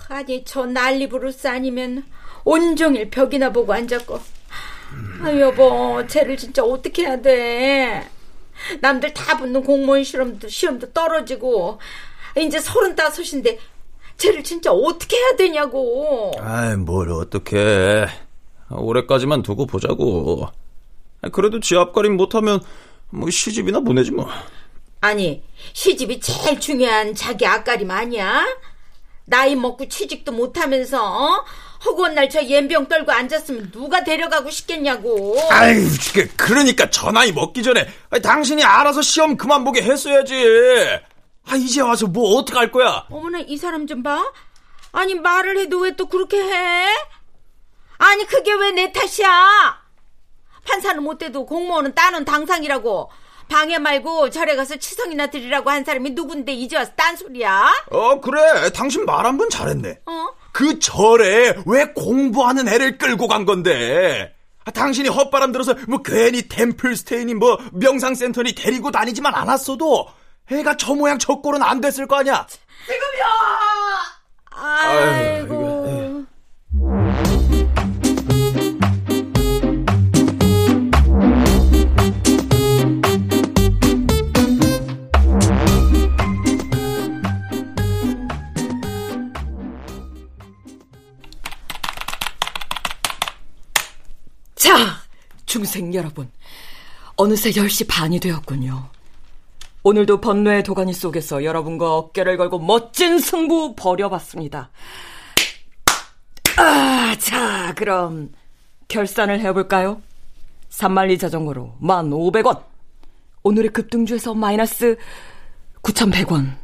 아니 0.09 0.45
저 0.45 0.67
난리 0.67 1.09
부르스 1.09 1.47
아니면 1.47 2.05
온종일 2.45 3.11
벽이나 3.11 3.53
보고 3.53 3.73
앉았고. 3.73 4.21
아 5.23 5.39
여보, 5.39 6.05
쟤를 6.07 6.37
진짜 6.37 6.63
어떻게 6.63 7.03
해야 7.03 7.21
돼? 7.21 8.09
남들 8.81 9.15
다 9.15 9.37
붙는 9.37 9.63
공무원 9.63 10.03
시험도 10.03 10.49
시험도 10.49 10.93
떨어지고 10.93 11.79
이제 12.39 12.59
서른다섯인데 12.59 13.59
쟤를 14.17 14.43
진짜 14.43 14.73
어떻게 14.73 15.17
해야 15.17 15.37
되냐고. 15.37 16.33
아이 16.41 16.77
뭘 16.77 17.11
어떡해. 17.11 18.26
올해까지만 18.71 19.43
두고 19.43 19.67
보자고. 19.67 20.49
그래도 21.33 21.61
지 21.61 21.77
앞가림 21.77 22.17
못하면 22.17 22.61
뭐 23.11 23.31
시집이나 23.31 23.81
보내지 23.81 24.11
뭐. 24.13 24.29
아니 25.01 25.43
시집이 25.73 26.21
제일 26.21 26.59
중요한 26.61 27.15
자기 27.15 27.47
앞가림 27.47 27.91
아니야? 27.91 28.45
나이 29.25 29.57
먹고 29.57 29.89
취직도 29.89 30.33
못하면서 30.33 31.03
어? 31.05 31.45
허구한 31.85 32.15
날저 32.15 32.49
연병 32.49 32.89
떨고 32.89 33.13
앉았으면 33.13 33.71
누가 33.71 34.03
데려가고 34.03 34.51
싶겠냐고. 34.51 35.37
아이, 35.51 35.75
그, 36.15 36.27
그러니까 36.37 36.89
저 36.91 37.11
나이 37.13 37.33
먹기 37.33 37.63
전에 37.63 37.87
당신이 38.23 38.63
알아서 38.65 39.03
시험 39.03 39.37
그만 39.37 39.65
보게 39.65 39.83
했어야지. 39.83 40.35
아, 41.49 41.55
이제 41.57 41.81
와서 41.83 42.07
뭐 42.07 42.39
어떻게 42.39 42.59
할 42.59 42.71
거야? 42.73 43.05
어머나 43.11 43.41
이 43.41 43.57
사람 43.57 43.87
좀 43.87 44.03
봐. 44.03 44.33
아니 44.93 45.15
말을 45.15 45.59
해도 45.59 45.81
왜 45.81 45.91
또 45.97 46.07
그렇게 46.07 46.39
해? 46.39 46.87
아니 47.99 48.27
그게 48.27 48.53
왜 48.55 48.73
내 48.73 48.93
탓이야? 48.93 49.81
판사는 50.67 51.03
못 51.03 51.19
돼도 51.19 51.47
공무원은 51.47 51.95
따는 51.95 52.25
당상이라고. 52.25 53.11
방해 53.49 53.79
말고 53.79 54.31
절에 54.31 54.57
가서 54.57 54.75
치성이나 54.77 55.29
드리라고 55.29 55.71
한 55.71 55.85
사람이 55.85 56.11
누군데 56.11 56.53
이제 56.53 56.77
와서 56.77 56.91
딴소리야? 56.97 57.85
어, 57.91 58.21
그래. 58.21 58.71
당신 58.73 59.05
말 59.07 59.25
한 59.25 59.39
번 59.39 59.49
잘했네. 59.49 60.01
어? 60.07 60.27
그 60.53 60.81
절에 60.81 61.55
왜 61.65 61.85
공부하는 61.95 62.67
애를 62.67 62.99
끌고 62.99 63.29
간 63.29 63.45
건데? 63.47 64.35
아, 64.65 64.73
당신이 64.73 65.09
헛바람 65.09 65.53
들어서 65.53 65.75
뭐 65.87 66.03
괜히 66.03 66.49
템플스테이니 66.49 67.35
뭐 67.35 67.57
명상센터니 67.73 68.57
데리고 68.57 68.91
다니지만 68.91 69.33
않았어도 69.35 70.09
애가 70.51 70.77
저 70.77 70.95
모양 70.97 71.21
저 71.21 71.37
꼴은 71.37 71.63
안 71.63 71.81
됐을 71.81 72.09
거 72.09 72.17
아니야? 72.17 72.47
아이고. 74.51 75.66
자, 94.67 94.97
중생 95.45 95.95
여러분. 95.95 96.29
어느새 97.15 97.51
10시 97.51 97.87
반이 97.89 98.19
되었군요. 98.19 98.89
오늘도 99.85 100.21
번뇌의 100.21 100.65
도가니 100.65 100.93
속에서 100.93 101.45
여러분과 101.45 101.95
어깨를 101.95 102.37
걸고 102.37 102.59
멋진 102.59 103.21
승부 103.21 103.77
벌여봤습니다. 103.77 104.71
아, 106.57 107.17
자, 107.21 107.75
그럼 107.77 108.33
결산을 108.89 109.39
해볼까요? 109.39 110.03
산만리 110.69 111.17
자전거로 111.19 111.77
1,500원. 111.81 112.65
오늘의 113.45 113.71
급등주에서 113.71 114.35
마이너스 114.35 114.97
9,100원. 115.83 116.57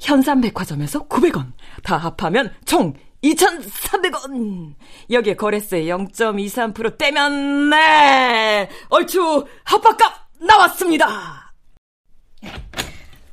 현산백화점에서 0.00 1.06
900원. 1.06 1.52
다 1.82 1.98
합하면 1.98 2.54
총 2.64 2.94
2,300원. 3.34 4.74
여기에 5.10 5.34
거래세 5.36 5.82
0.23% 5.82 6.98
떼면 6.98 7.70
네. 7.70 8.68
얼추 8.88 9.46
합박값 9.64 10.12
나왔습니다. 10.40 11.52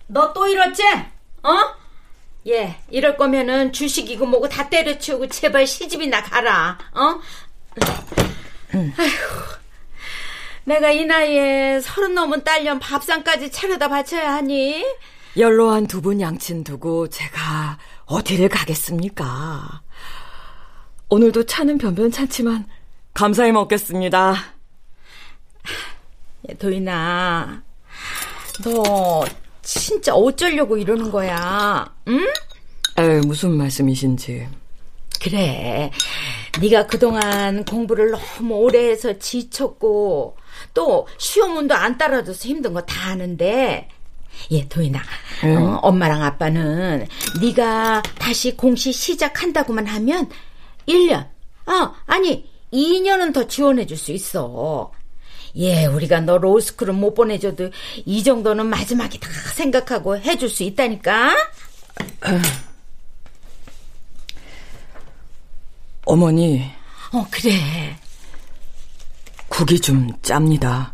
너 0.08 0.34
또 0.34 0.48
이랬지? 0.48 0.84
어? 1.44 1.50
예, 2.48 2.76
이럴 2.90 3.16
거면은 3.18 3.72
주식이고 3.72 4.26
뭐고 4.26 4.50
다 4.50 4.70
때려치우고 4.70 5.28
제발 5.30 5.66
시집이나 5.66 6.22
가라. 6.24 6.78
어? 6.94 7.20
아휴, 8.76 8.92
내가 10.66 10.92
이 10.92 11.06
나이에 11.06 11.80
서른 11.80 12.14
넘은 12.16 12.44
딸년 12.44 12.80
밥상까지 12.80 13.52
차려다 13.52 13.88
바쳐야 13.88 14.34
하니? 14.34 14.86
연로한 15.38 15.88
두 15.88 16.02
분 16.02 16.22
양친 16.22 16.64
두고 16.64 17.10
제가 17.10 17.80
어디를 18.06 18.50
가겠습니까? 18.50 19.82
오늘도 21.10 21.46
차는 21.46 21.78
변변찮지만 21.78 22.68
감사히 23.14 23.52
먹겠습니다. 23.52 24.34
야, 26.50 26.54
도인아, 26.60 27.64
너 28.64 29.26
진짜 29.62 30.14
어쩌려고 30.14 30.78
이러는 30.78 31.12
거야? 31.12 31.94
응? 32.08 32.20
에 32.98 33.20
무슨 33.22 33.52
말씀이신지. 33.58 34.48
그래. 35.22 35.90
네가 36.60 36.86
그동안 36.88 37.64
공부를 37.64 38.12
너무 38.12 38.56
오래 38.56 38.90
해서 38.90 39.18
지쳤고 39.18 40.36
또 40.74 41.08
시험운도 41.18 41.74
안 41.74 41.98
따라줘서 41.98 42.48
힘든 42.48 42.74
거 42.74 42.82
다 42.86 43.12
아는데 43.12 43.88
예, 44.52 44.68
도인아. 44.68 45.02
응. 45.46 45.58
어, 45.58 45.76
엄마랑 45.84 46.24
아빠는 46.24 47.08
네가 47.42 48.02
다시 48.20 48.56
공시 48.56 48.92
시작한다고만 48.92 49.86
하면 49.88 50.30
1년, 50.88 51.28
어, 51.66 51.94
아니 52.06 52.50
2년은 52.74 53.34
더 53.34 53.48
지원해 53.48 53.86
줄 53.86 53.98
수 53.98 54.12
있어. 54.12 54.92
예, 55.56 55.86
우리가 55.86 56.22
너 56.22 56.38
로스쿨은 56.40 56.96
못 56.96 57.14
보내줘도 57.14 57.70
이 58.06 58.24
정도는 58.24 58.66
마지막이다 58.66 59.30
생각하고 59.54 60.18
해줄 60.18 60.50
수 60.50 60.64
있다니까. 60.64 61.36
어머니. 66.06 66.70
어, 67.12 67.26
그래. 67.32 67.96
국이 69.48 69.80
좀 69.80 70.10
짭니다. 70.22 70.93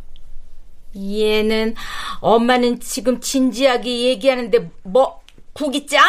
얘는 0.95 1.75
엄마는 2.21 2.79
지금 2.79 3.21
진지하게 3.21 4.01
얘기하는데 4.01 4.71
뭐 4.83 5.21
국이 5.53 5.85
짜? 5.85 5.99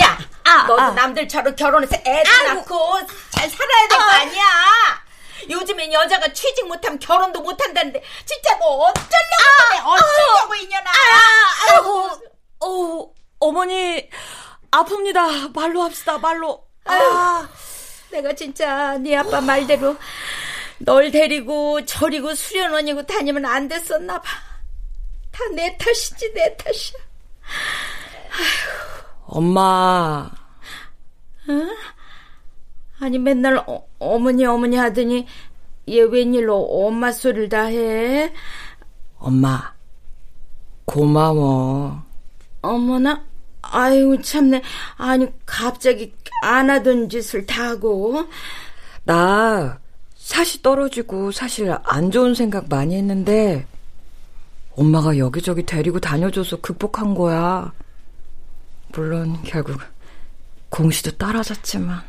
야, 0.00 0.18
아, 0.44 0.66
너 0.66 0.76
아. 0.78 0.90
남들처럼 0.90 1.56
결혼해서 1.56 1.96
애도 1.96 2.30
아, 2.30 2.54
낳고 2.54 3.06
잘 3.30 3.48
살아야 3.48 3.88
될거 3.88 4.02
아. 4.02 4.16
아니야. 4.20 4.44
요즘엔 5.48 5.92
여자가 5.92 6.32
취직 6.32 6.66
못하면 6.66 6.98
결혼도 6.98 7.40
못한다는데 7.40 8.02
진짜 8.26 8.58
너 8.58 8.66
어쩌려고 8.66 9.06
그래? 9.70 9.80
어쩌려고 9.84 10.54
이년아. 10.56 10.90
아이고, 11.70 12.10
어, 12.60 13.10
어머니 13.38 14.08
아픕니다. 14.70 15.54
말로 15.54 15.82
합시다. 15.82 16.18
말로. 16.18 16.64
아, 16.84 17.48
내가 18.10 18.34
진짜 18.34 18.98
네 18.98 19.16
아빠 19.16 19.40
말대로 19.40 19.96
널 20.80 21.10
데리고 21.10 21.84
저리고 21.84 22.34
수련원이고 22.34 23.06
다니면 23.06 23.44
안 23.44 23.68
됐었나 23.68 24.20
봐. 24.20 24.28
다 25.32 25.44
내 25.54 25.76
탓이지 25.76 26.32
내 26.34 26.56
탓이야. 26.56 26.98
아휴. 28.30 29.36
엄마. 29.38 30.30
어? 31.48 31.52
아니 33.00 33.18
맨날 33.18 33.56
어, 33.66 33.86
어머니 33.98 34.44
어머니 34.44 34.76
하더니 34.76 35.26
얘 35.88 36.00
웬일로 36.02 36.56
엄마 36.86 37.12
소리를 37.12 37.48
다 37.48 37.64
해? 37.64 38.32
엄마 39.18 39.72
고마워. 40.84 42.02
어머나 42.62 43.24
아유 43.62 44.18
참네 44.22 44.62
아니 44.96 45.28
갑자기 45.46 46.14
안 46.42 46.68
하던 46.70 47.08
짓을 47.08 47.46
다 47.46 47.68
하고 47.70 48.24
나 49.04 49.78
사시 50.28 50.60
떨어지고 50.60 51.32
사실 51.32 51.74
안 51.84 52.10
좋은 52.10 52.34
생각 52.34 52.68
많이 52.68 52.94
했는데 52.94 53.66
엄마가 54.76 55.16
여기저기 55.16 55.64
데리고 55.64 56.00
다녀줘서 56.00 56.60
극복한 56.60 57.14
거야. 57.14 57.72
물론 58.92 59.42
결국 59.42 59.80
공시도 60.68 61.12
떨어졌지만. 61.12 62.02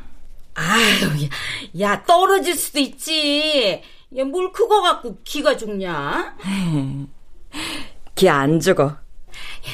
아유, 0.53 1.23
야, 1.23 1.79
야 1.79 2.03
떨어질 2.03 2.57
수도 2.57 2.81
있지. 2.81 3.81
야, 4.17 4.25
뭘 4.25 4.51
그거 4.51 4.81
갖고 4.81 5.17
기가 5.23 5.55
죽냐? 5.55 6.35
기 8.15 8.27
안 8.27 8.59
죽어. 8.59 8.83
야, 8.83 8.99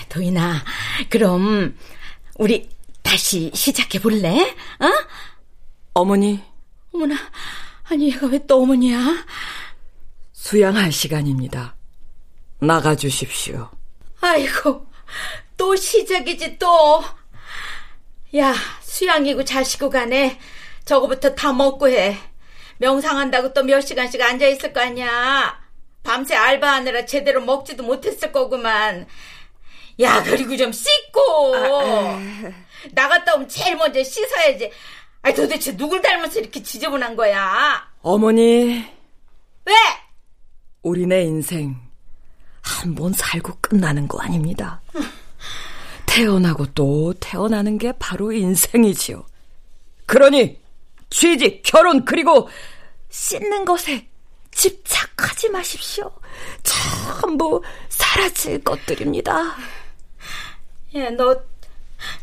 도인아, 0.08 0.64
그럼 1.10 1.76
우리 2.38 2.70
다시 3.02 3.50
시작해 3.56 4.00
볼래? 4.00 4.40
어? 4.80 4.88
어머니. 5.96 6.44
어머나, 6.94 7.16
아니 7.90 8.12
얘가 8.12 8.28
왜 8.28 8.40
또 8.48 8.62
어머니야? 8.62 9.26
수양할 10.34 10.92
시간입니다. 10.92 11.76
나가 12.60 12.96
주십시오. 12.96 13.70
아이고, 14.22 14.88
또 15.58 15.76
시작이지 15.76 16.58
또. 16.58 17.04
야, 18.38 18.54
수양이고 18.82 19.44
자시고 19.44 19.90
간에 19.90 20.40
저거부터 20.86 21.36
다 21.36 21.54
먹고 21.54 21.90
해. 21.90 22.18
명상한다고 22.78 23.54
또 23.54 23.64
몇 23.64 23.82
시간씩 23.82 24.22
앉아 24.22 24.48
있을 24.48 24.74
거 24.74 24.82
아니야. 24.82 25.60
밤새 26.04 26.36
알바하느라 26.36 27.06
제대로 27.06 27.42
먹지도 27.42 27.84
못했을 27.84 28.32
거구만. 28.32 29.08
야, 30.02 30.22
그리고 30.24 30.58
좀 30.58 30.72
씻고. 30.72 31.56
아, 31.56 32.20
나갔다 32.92 33.36
오면 33.36 33.48
제일 33.48 33.76
먼저 33.78 34.04
씻어야지. 34.04 34.72
아, 35.26 35.34
도대체 35.34 35.76
누굴 35.76 36.02
닮아서 36.04 36.40
이렇게 36.40 36.62
지저분한 36.62 37.16
거야? 37.16 37.84
어머니. 38.04 38.86
왜? 39.66 39.74
우리네 40.84 41.24
인생 41.24 41.76
한 42.62 42.94
번 42.94 43.12
살고 43.14 43.58
끝나는 43.60 44.08
거 44.08 44.20
아닙니다. 44.20 44.82
태어나고 46.06 46.68
또 46.76 47.14
태어나는 47.20 47.80
게 47.80 47.92
바로 47.98 48.32
인생이지요. 48.32 49.26
그러니 50.06 50.60
취직, 51.10 51.64
결혼 51.64 52.06
그리고 52.06 52.48
씻는 53.10 53.66
것에 53.66 54.08
집착하지 54.52 55.50
마십시오. 55.50 56.12
전부 56.62 57.64
사라질 57.90 58.64
것들입니다. 58.64 59.56
야, 60.96 61.10
너 61.18 61.36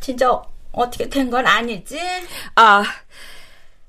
진짜 0.01 0.41
어떻게 0.73 1.09
된 1.09 1.31
건 1.31 1.47
아니지? 1.47 1.99
아, 2.57 2.83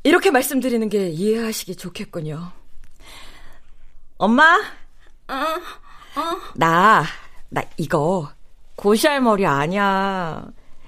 이렇게 0.04 0.32
말씀드리는 0.32 0.88
게 0.90 1.10
이해하시기 1.10 1.76
좋겠군요. 1.78 2.52
엄마? 4.18 4.58
어, 5.28 5.34
어. 5.36 6.22
나, 6.56 7.04
나 7.50 7.62
이거 7.78 8.32
고시할 8.76 9.22
머리 9.22 9.46
아니야. 9.46 10.46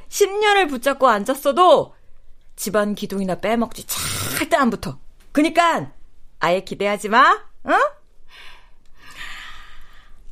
10년을 0.10 0.70
붙잡고 0.70 1.08
앉았어도 1.08 1.96
집안 2.56 2.96
기둥이나 2.96 3.36
빼먹지 3.36 3.86
절대 4.38 4.56
안 4.56 4.70
붙어. 4.70 4.98
그니까 5.32 5.91
아예 6.39 6.62
기대하지 6.64 7.10
마. 7.10 7.41
응? 7.68 7.74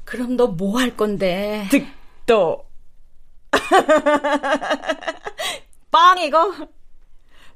그럼 0.05 0.36
너 0.36 0.47
뭐 0.47 0.78
할 0.80 0.95
건데? 0.95 1.68
득도. 1.72 2.66
빵 5.91 6.17
이거. 6.19 6.53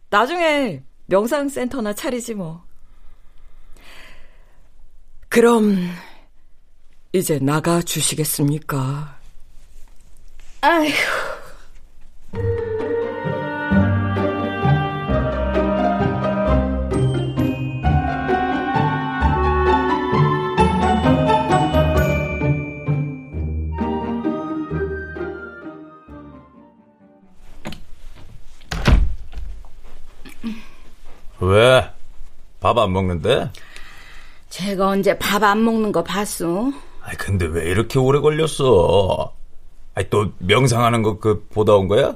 나중에 0.10 0.84
명상센터나 1.08 1.94
차리지 1.94 2.34
뭐. 2.34 2.64
그럼 5.30 5.78
이제 7.14 7.40
나가 7.40 7.82
주시겠습니까? 7.82 9.18
아휴. 10.62 12.67
밥 32.78 32.84
안 32.84 32.94
먹는데? 32.94 33.52
제가 34.50 34.88
언제 34.90 35.18
밥 35.18 35.44
안 35.44 35.64
먹는 35.64 35.92
거 35.92 36.04
봤어? 36.04 36.72
아 37.02 37.12
근데 37.18 37.46
왜 37.46 37.70
이렇게 37.72 37.98
오래 38.00 38.20
걸렸어? 38.20 39.34
아니, 39.96 40.10
또 40.10 40.32
명상하는 40.40 41.02
거 41.02 41.18
그 41.20 41.48
보다 41.50 41.74
온 41.74 41.88
거야? 41.88 42.16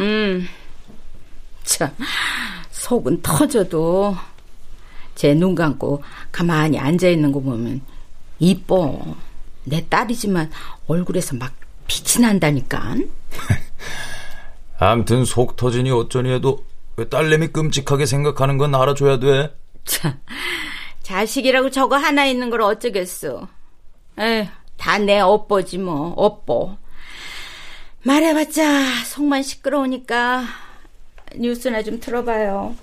음. 0.00 0.46
참, 1.64 1.90
속은 2.70 3.20
터져도 3.22 4.16
제 5.14 5.34
눈 5.34 5.54
감고 5.54 6.02
가만히 6.32 6.78
앉아 6.78 7.08
있는 7.08 7.30
거 7.30 7.40
보면 7.40 7.80
이뻐. 8.38 9.00
내 9.64 9.86
딸이지만 9.88 10.50
얼굴에서 10.88 11.36
막 11.36 11.52
빛이 11.86 12.22
난다니까. 12.22 12.96
암튼 14.78 15.24
속 15.24 15.56
터지니 15.56 15.90
어쩌니 15.90 16.30
해도 16.32 16.64
왜 16.96 17.08
딸내미 17.08 17.48
끔찍하게 17.48 18.06
생각하는 18.06 18.58
건 18.58 18.74
알아줘야 18.74 19.18
돼. 19.18 19.54
참, 19.84 20.20
자식이라고 21.02 21.70
저거 21.70 21.96
하나 21.96 22.24
있는 22.24 22.50
걸 22.50 22.62
어쩌겠어. 22.62 23.48
에휴, 24.18 24.46
다내 24.78 25.20
업보지 25.20 25.78
뭐, 25.78 26.14
업보. 26.16 26.76
말해봤자 28.02 29.04
속만 29.06 29.42
시끄러우니까 29.42 30.44
뉴스나 31.36 31.82
좀 31.82 32.00
들어봐요. 32.00 32.76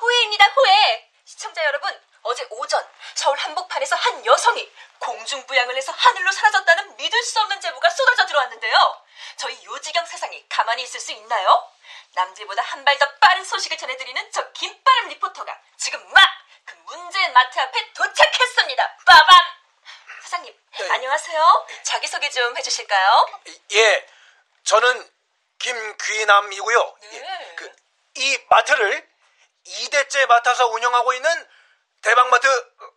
호혜입니다, 0.00 0.46
호혜. 0.56 1.10
시청자 1.24 1.64
여러분, 1.64 1.90
어제 2.22 2.46
오전 2.50 2.80
서울 3.14 3.36
한복판에서 3.38 3.96
한 3.96 4.24
여성이 4.26 4.68
공중부양을 4.98 5.76
해서 5.76 5.92
하늘로 5.92 6.30
사라졌다는 6.32 6.96
믿을 6.96 7.22
수 7.22 7.40
없는 7.40 7.60
제보가 7.60 7.90
쏟아져 7.90 8.26
들어왔는데요. 8.26 8.74
저희 9.36 9.56
요지경 9.64 10.06
세상이 10.06 10.44
가만히 10.48 10.82
있을 10.84 11.00
수 11.00 11.12
있나요? 11.12 11.64
남들보다 12.14 12.62
한 12.62 12.84
발 12.84 12.98
더 12.98 13.06
빠른 13.20 13.44
소식을 13.44 13.76
전해드리는 13.76 14.30
저 14.32 14.50
김빠름 14.52 15.08
리포터가 15.08 15.60
지금 15.76 16.00
막 16.12 16.24
그 16.66 16.74
문제의 16.76 17.30
마트 17.32 17.58
앞에 17.58 17.92
도착했습니다. 17.92 18.96
빠밤! 19.04 19.38
사장님, 20.22 20.58
네. 20.78 20.90
안녕하세요. 20.92 21.66
자기소개 21.82 22.30
좀 22.30 22.56
해주실까요? 22.56 23.26
예, 23.72 24.06
저는 24.62 25.10
김귀남이고요. 25.58 26.96
네. 27.02 27.16
예, 27.18 27.54
그, 27.56 27.70
이 28.14 28.38
마트를 28.48 29.06
2대째 29.66 30.24
맡아서 30.26 30.68
운영하고 30.68 31.12
있는 31.12 31.48
대방마트 32.04 32.46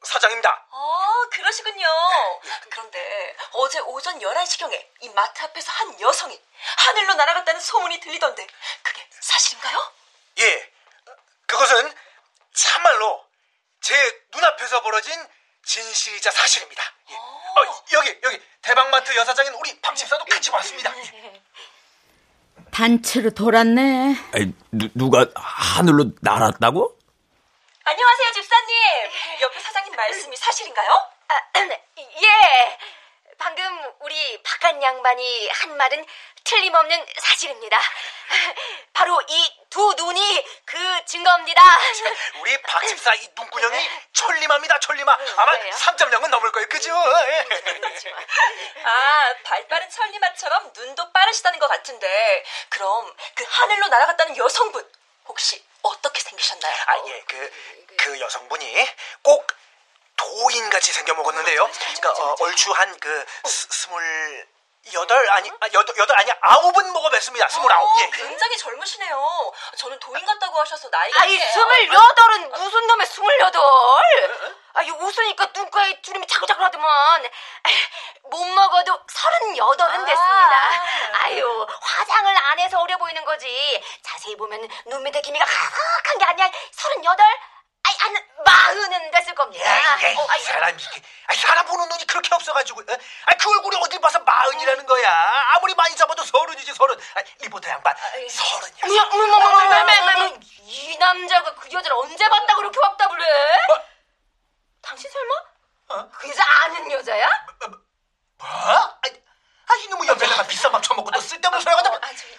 사장입니다. 0.03 0.49
아, 0.69 1.27
그러시군요. 1.31 1.87
그런데 2.69 3.35
어제 3.53 3.79
오전 3.79 4.19
11시경에 4.19 4.85
이 5.01 5.09
마트 5.09 5.43
앞에서 5.43 5.71
한 5.71 5.99
여성이 6.01 6.39
하늘로 6.77 7.13
날아갔다는 7.13 7.61
소문이 7.61 8.01
들리던데 8.01 8.45
그게 8.83 9.07
사실인가요? 9.21 9.91
예, 10.39 10.71
그것은 11.45 11.93
참말로 12.53 13.25
제 13.79 13.95
눈앞에서 14.33 14.81
벌어진 14.81 15.13
진실이자 15.63 16.29
사실입니다. 16.31 16.83
예. 17.09 17.15
어, 17.15 17.83
여기 17.93 18.19
여기 18.23 18.41
대방마트 18.61 19.15
여사장인 19.15 19.53
우리 19.53 19.79
박 19.79 19.95
집사도 19.95 20.25
같이 20.25 20.51
왔습니다. 20.51 20.93
예. 20.97 21.41
단체로 22.71 23.29
돌았네. 23.31 24.15
아니, 24.33 24.53
누, 24.71 24.89
누가 24.93 25.25
하늘로 25.35 26.11
날았다고? 26.21 26.96
안녕하세요, 27.89 28.31
집사님. 28.33 29.11
옆에 29.39 29.59
사장님 29.61 29.95
말씀이 29.95 30.35
사실인가요? 30.35 30.91
아, 31.29 31.41
예. 31.97 32.77
방금 33.37 33.93
우리 34.01 34.43
바깥 34.43 34.81
양반이 34.81 35.47
한 35.47 35.77
말은 35.77 36.05
틀림없는 36.43 37.05
사실입니다. 37.17 37.79
바로 38.91 39.21
이 39.29 39.57
두 39.69 39.93
눈이 39.95 40.45
그 40.65 41.05
증거입니다. 41.05 41.61
우리 42.41 42.59
박 42.63 42.87
집사 42.87 43.13
이 43.13 43.29
눈구녕이 43.37 43.89
천리마입니다, 44.11 44.79
천리마. 44.79 45.17
아마 45.37 45.51
3.0은 45.53 46.27
넘을 46.29 46.51
거예요, 46.51 46.67
그죠? 46.67 46.95
아, 48.83 49.33
발 49.43 49.67
빠른 49.67 49.87
천리마처럼 49.87 50.71
눈도 50.75 51.11
빠르시다는 51.11 51.59
것 51.59 51.67
같은데 51.67 52.43
그럼 52.69 53.13
그 53.35 53.45
하늘로 53.47 53.87
날아갔다는 53.87 54.37
여성분 54.37 54.89
혹시 55.27 55.63
어떻게 55.81 56.19
생기셨나요? 56.21 56.73
아, 56.87 57.07
예, 57.07 57.23
그, 57.27 57.51
그 57.97 58.19
여성분이 58.19 58.87
꼭 59.23 59.47
도인같이 60.15 60.91
생겨 60.93 61.13
먹었는데요. 61.13 61.69
그러니까 61.71 62.11
어, 62.11 62.35
얼추 62.39 62.71
한 62.71 62.97
그 62.99 63.25
스물 63.45 64.47
여덟 64.93 65.29
아니 65.31 65.49
아, 65.49 65.65
여덟 65.73 65.97
여덟 65.97 66.19
아니 66.19 66.31
아홉은 66.41 66.93
먹어봤습니다. 66.93 67.47
스물아홉. 67.49 67.83
어, 67.87 67.99
예. 68.01 68.09
굉장히 68.11 68.57
젊으시네요. 68.57 69.53
저는 69.77 69.99
도인 69.99 70.25
같다고 70.25 70.59
하셔서 70.59 70.89
나이가 70.89 71.23
아이 71.23 71.37
스물여덟은 71.39 72.49
무슨 72.51 72.87
놈의 72.87 73.05
스물여덟? 73.07 73.61
아 74.73 74.81
이 74.83 74.91
웃으니까 74.91 75.47
눈가에 75.55 75.99
주름이 76.03 76.27
자글자글 76.27 76.63
하더만. 76.65 77.27
못 78.23 78.45
먹어도 78.45 78.99
서른여덟은 79.11 80.05
됐습니다. 80.05 80.71
아유 81.23 81.67
화장을 81.81 82.37
안 82.37 82.59
해서 82.59 82.79
어려 82.79 82.95
보이는 82.97 83.25
거지. 83.25 83.83
자세히 84.03 84.35
보면 84.37 84.67
눈 84.85 85.01
밑에 85.03 85.19
기미가 85.21 85.43
가득한 85.45 86.17
게 86.19 86.25
아니야. 86.25 86.51
서른여덟? 86.71 87.25
아이 87.83 87.95
한 87.99 88.27
마흔은 88.45 89.11
됐을 89.11 89.33
겁니다. 89.33 89.65
어, 90.17 90.27
아이, 90.29 90.41
사람이 90.41 90.83
아이, 91.27 91.37
사람 91.37 91.65
보는 91.65 91.87
눈이 91.89 92.05
그렇게 92.07 92.33
없어가지고, 92.33 92.81
어? 92.81 92.95
아, 93.25 93.33
그 93.35 93.49
얼굴이 93.51 93.77
어디 93.81 93.99
봐서 93.99 94.19
마흔이라는 94.19 94.85
거야. 94.85 95.43
아무리 95.55 95.73
많이 95.75 95.95
잡아도 95.95 96.23
서른이지 96.23 96.73
서른. 96.73 96.97
아, 97.15 97.21
리포터 97.41 97.69
양반 97.69 97.95
서른이야. 98.29 99.03
어머, 99.03 99.23
어머, 99.23 99.35
어머, 99.35 99.47
어머, 99.47 99.81
어머, 99.81 100.25
어머, 100.25 100.39
이 100.63 100.97
남자가 100.97 101.55
그 101.55 101.71
여자를 101.71 101.97
언제 101.97 102.27
봤다 102.29 102.55
그렇게 102.55 102.79
확답을 102.81 103.21
해? 103.21 103.65
뭐? 103.67 103.81
당신 104.81 105.09
설마? 105.11 106.09
그 106.11 106.29
여자 106.29 106.43
아는 106.63 106.91
여자야? 106.91 107.29
뭐? 107.67 107.77
아, 108.39 108.99
아 109.69 109.75
이 109.79 109.87
놈의 109.89 110.07
옆에다가 110.07 110.43
비싼 110.47 110.71
밥 110.71 110.81
처먹고 110.81 111.11
또 111.11 111.19
쓸데없는 111.19 111.59
소리 111.61 111.75
하다. 111.75 111.91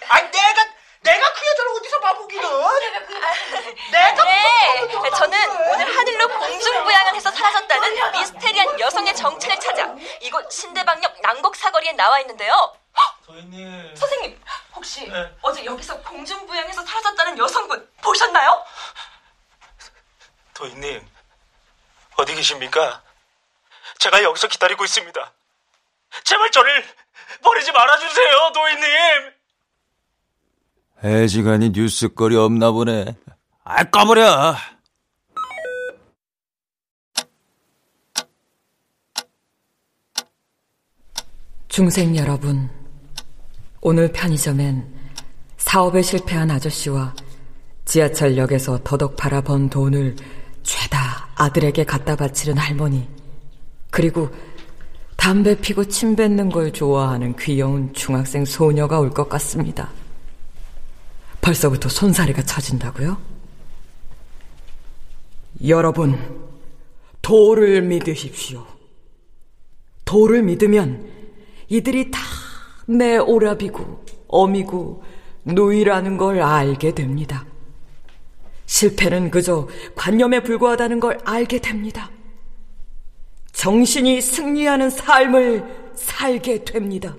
아, 0.08 0.20
내가 0.22 0.66
내가 1.00 1.32
그 1.32 1.46
여자를 1.46 1.70
어디서 1.76 2.00
봐보기는? 2.00 2.42
내가 3.92 4.24
네, 4.24 5.10
저는 5.16 5.50
오늘 5.72 5.96
하늘로 5.96 6.28
공중부양을 6.28 7.14
해서 7.14 7.30
사라졌다는 7.30 8.12
미스테리한 8.12 8.80
여성의 8.80 9.14
정체를 9.14 9.60
찾아 9.60 9.94
이곳 10.20 10.50
신대방역 10.50 11.20
난곡 11.22 11.56
사거리에 11.56 11.92
나와 11.92 12.18
있는데요. 12.20 12.76
도인님. 13.24 13.94
선생님, 13.94 14.42
혹시 14.74 15.06
네. 15.06 15.36
어제 15.42 15.64
여기서 15.64 16.00
공중부양해서 16.02 16.84
사라졌다는 16.84 17.38
여성분 17.38 17.88
보셨나요? 18.02 18.64
도인님, 20.54 21.08
어디 22.16 22.34
계십니까? 22.34 23.02
제가 23.98 24.22
여기서 24.22 24.48
기다리고 24.48 24.84
있습니다. 24.84 25.32
제발 26.24 26.50
저를 26.50 26.96
버리지 27.42 27.70
말아주세요, 27.70 28.52
도인님! 28.52 29.37
애지간히 31.04 31.70
뉴스거리 31.70 32.36
없나 32.36 32.72
보네. 32.72 33.14
아, 33.64 33.84
까버려! 33.84 34.54
중생 41.68 42.16
여러분, 42.16 42.68
오늘 43.80 44.10
편의점엔 44.10 44.84
사업에 45.58 46.02
실패한 46.02 46.50
아저씨와 46.50 47.14
지하철역에서 47.84 48.80
더덕 48.84 49.16
팔아 49.16 49.42
번 49.42 49.70
돈을 49.70 50.16
죄다 50.62 51.28
아들에게 51.36 51.84
갖다 51.84 52.16
바치는 52.16 52.58
할머니, 52.58 53.08
그리고 53.90 54.28
담배 55.16 55.54
피고 55.60 55.84
침 55.84 56.16
뱉는 56.16 56.48
걸 56.50 56.72
좋아하는 56.72 57.34
귀여운 57.36 57.92
중학생 57.92 58.44
소녀가 58.44 58.98
올 58.98 59.10
것 59.10 59.28
같습니다. 59.28 59.90
벌써부터 61.48 61.88
손사래가 61.88 62.42
쳐진다고요? 62.42 63.16
여러분, 65.66 66.18
도를 67.22 67.82
믿으십시오. 67.82 68.66
도를 70.04 70.42
믿으면 70.42 71.08
이들이 71.68 72.10
다 72.10 72.18
내 72.90 73.18
오라비고 73.18 74.06
어미고 74.28 75.02
누이라는 75.44 76.16
걸 76.16 76.40
알게 76.40 76.94
됩니다. 76.94 77.44
실패는 78.64 79.30
그저 79.30 79.68
관념에 79.94 80.42
불과하다는 80.42 80.98
걸 80.98 81.18
알게 81.24 81.58
됩니다. 81.60 82.10
정신이 83.52 84.22
승리하는 84.22 84.88
삶을 84.88 85.92
살게 85.94 86.64
됩니다. 86.64 87.14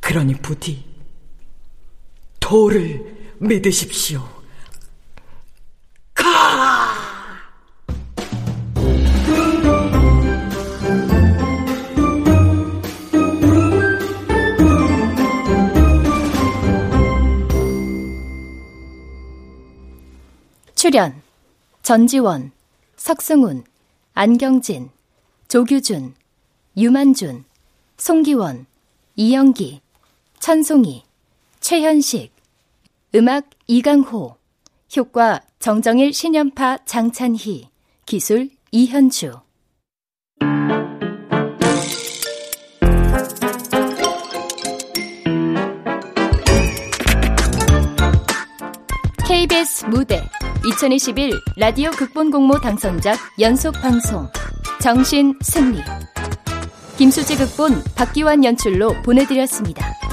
그러니 0.00 0.34
부디 0.36 0.89
도를 2.50 3.36
믿으십시오. 3.38 4.28
가! 6.12 6.24
출연 20.74 21.22
전지원, 21.82 22.50
석승훈, 22.96 23.62
안경진, 24.14 24.90
조규준, 25.46 26.16
유만준, 26.76 27.44
송기원, 27.96 28.66
이영기, 29.14 29.82
천송이, 30.40 31.04
최현식, 31.60 32.39
음악 33.12 33.50
이강호, 33.66 34.36
효과 34.96 35.40
정정일 35.58 36.12
신연파 36.12 36.78
장찬희, 36.84 37.68
기술 38.06 38.50
이현주. 38.70 39.32
KBS 49.26 49.86
무대 49.86 50.22
2021 50.64 51.32
라디오 51.56 51.90
극본 51.90 52.30
공모 52.30 52.60
당선작 52.60 53.18
연속 53.40 53.72
방송 53.72 54.28
정신 54.80 55.36
승리 55.42 55.80
김수지 56.96 57.36
극본 57.36 57.82
박기환 57.96 58.44
연출로 58.44 58.92
보내드렸습니다. 59.02 60.09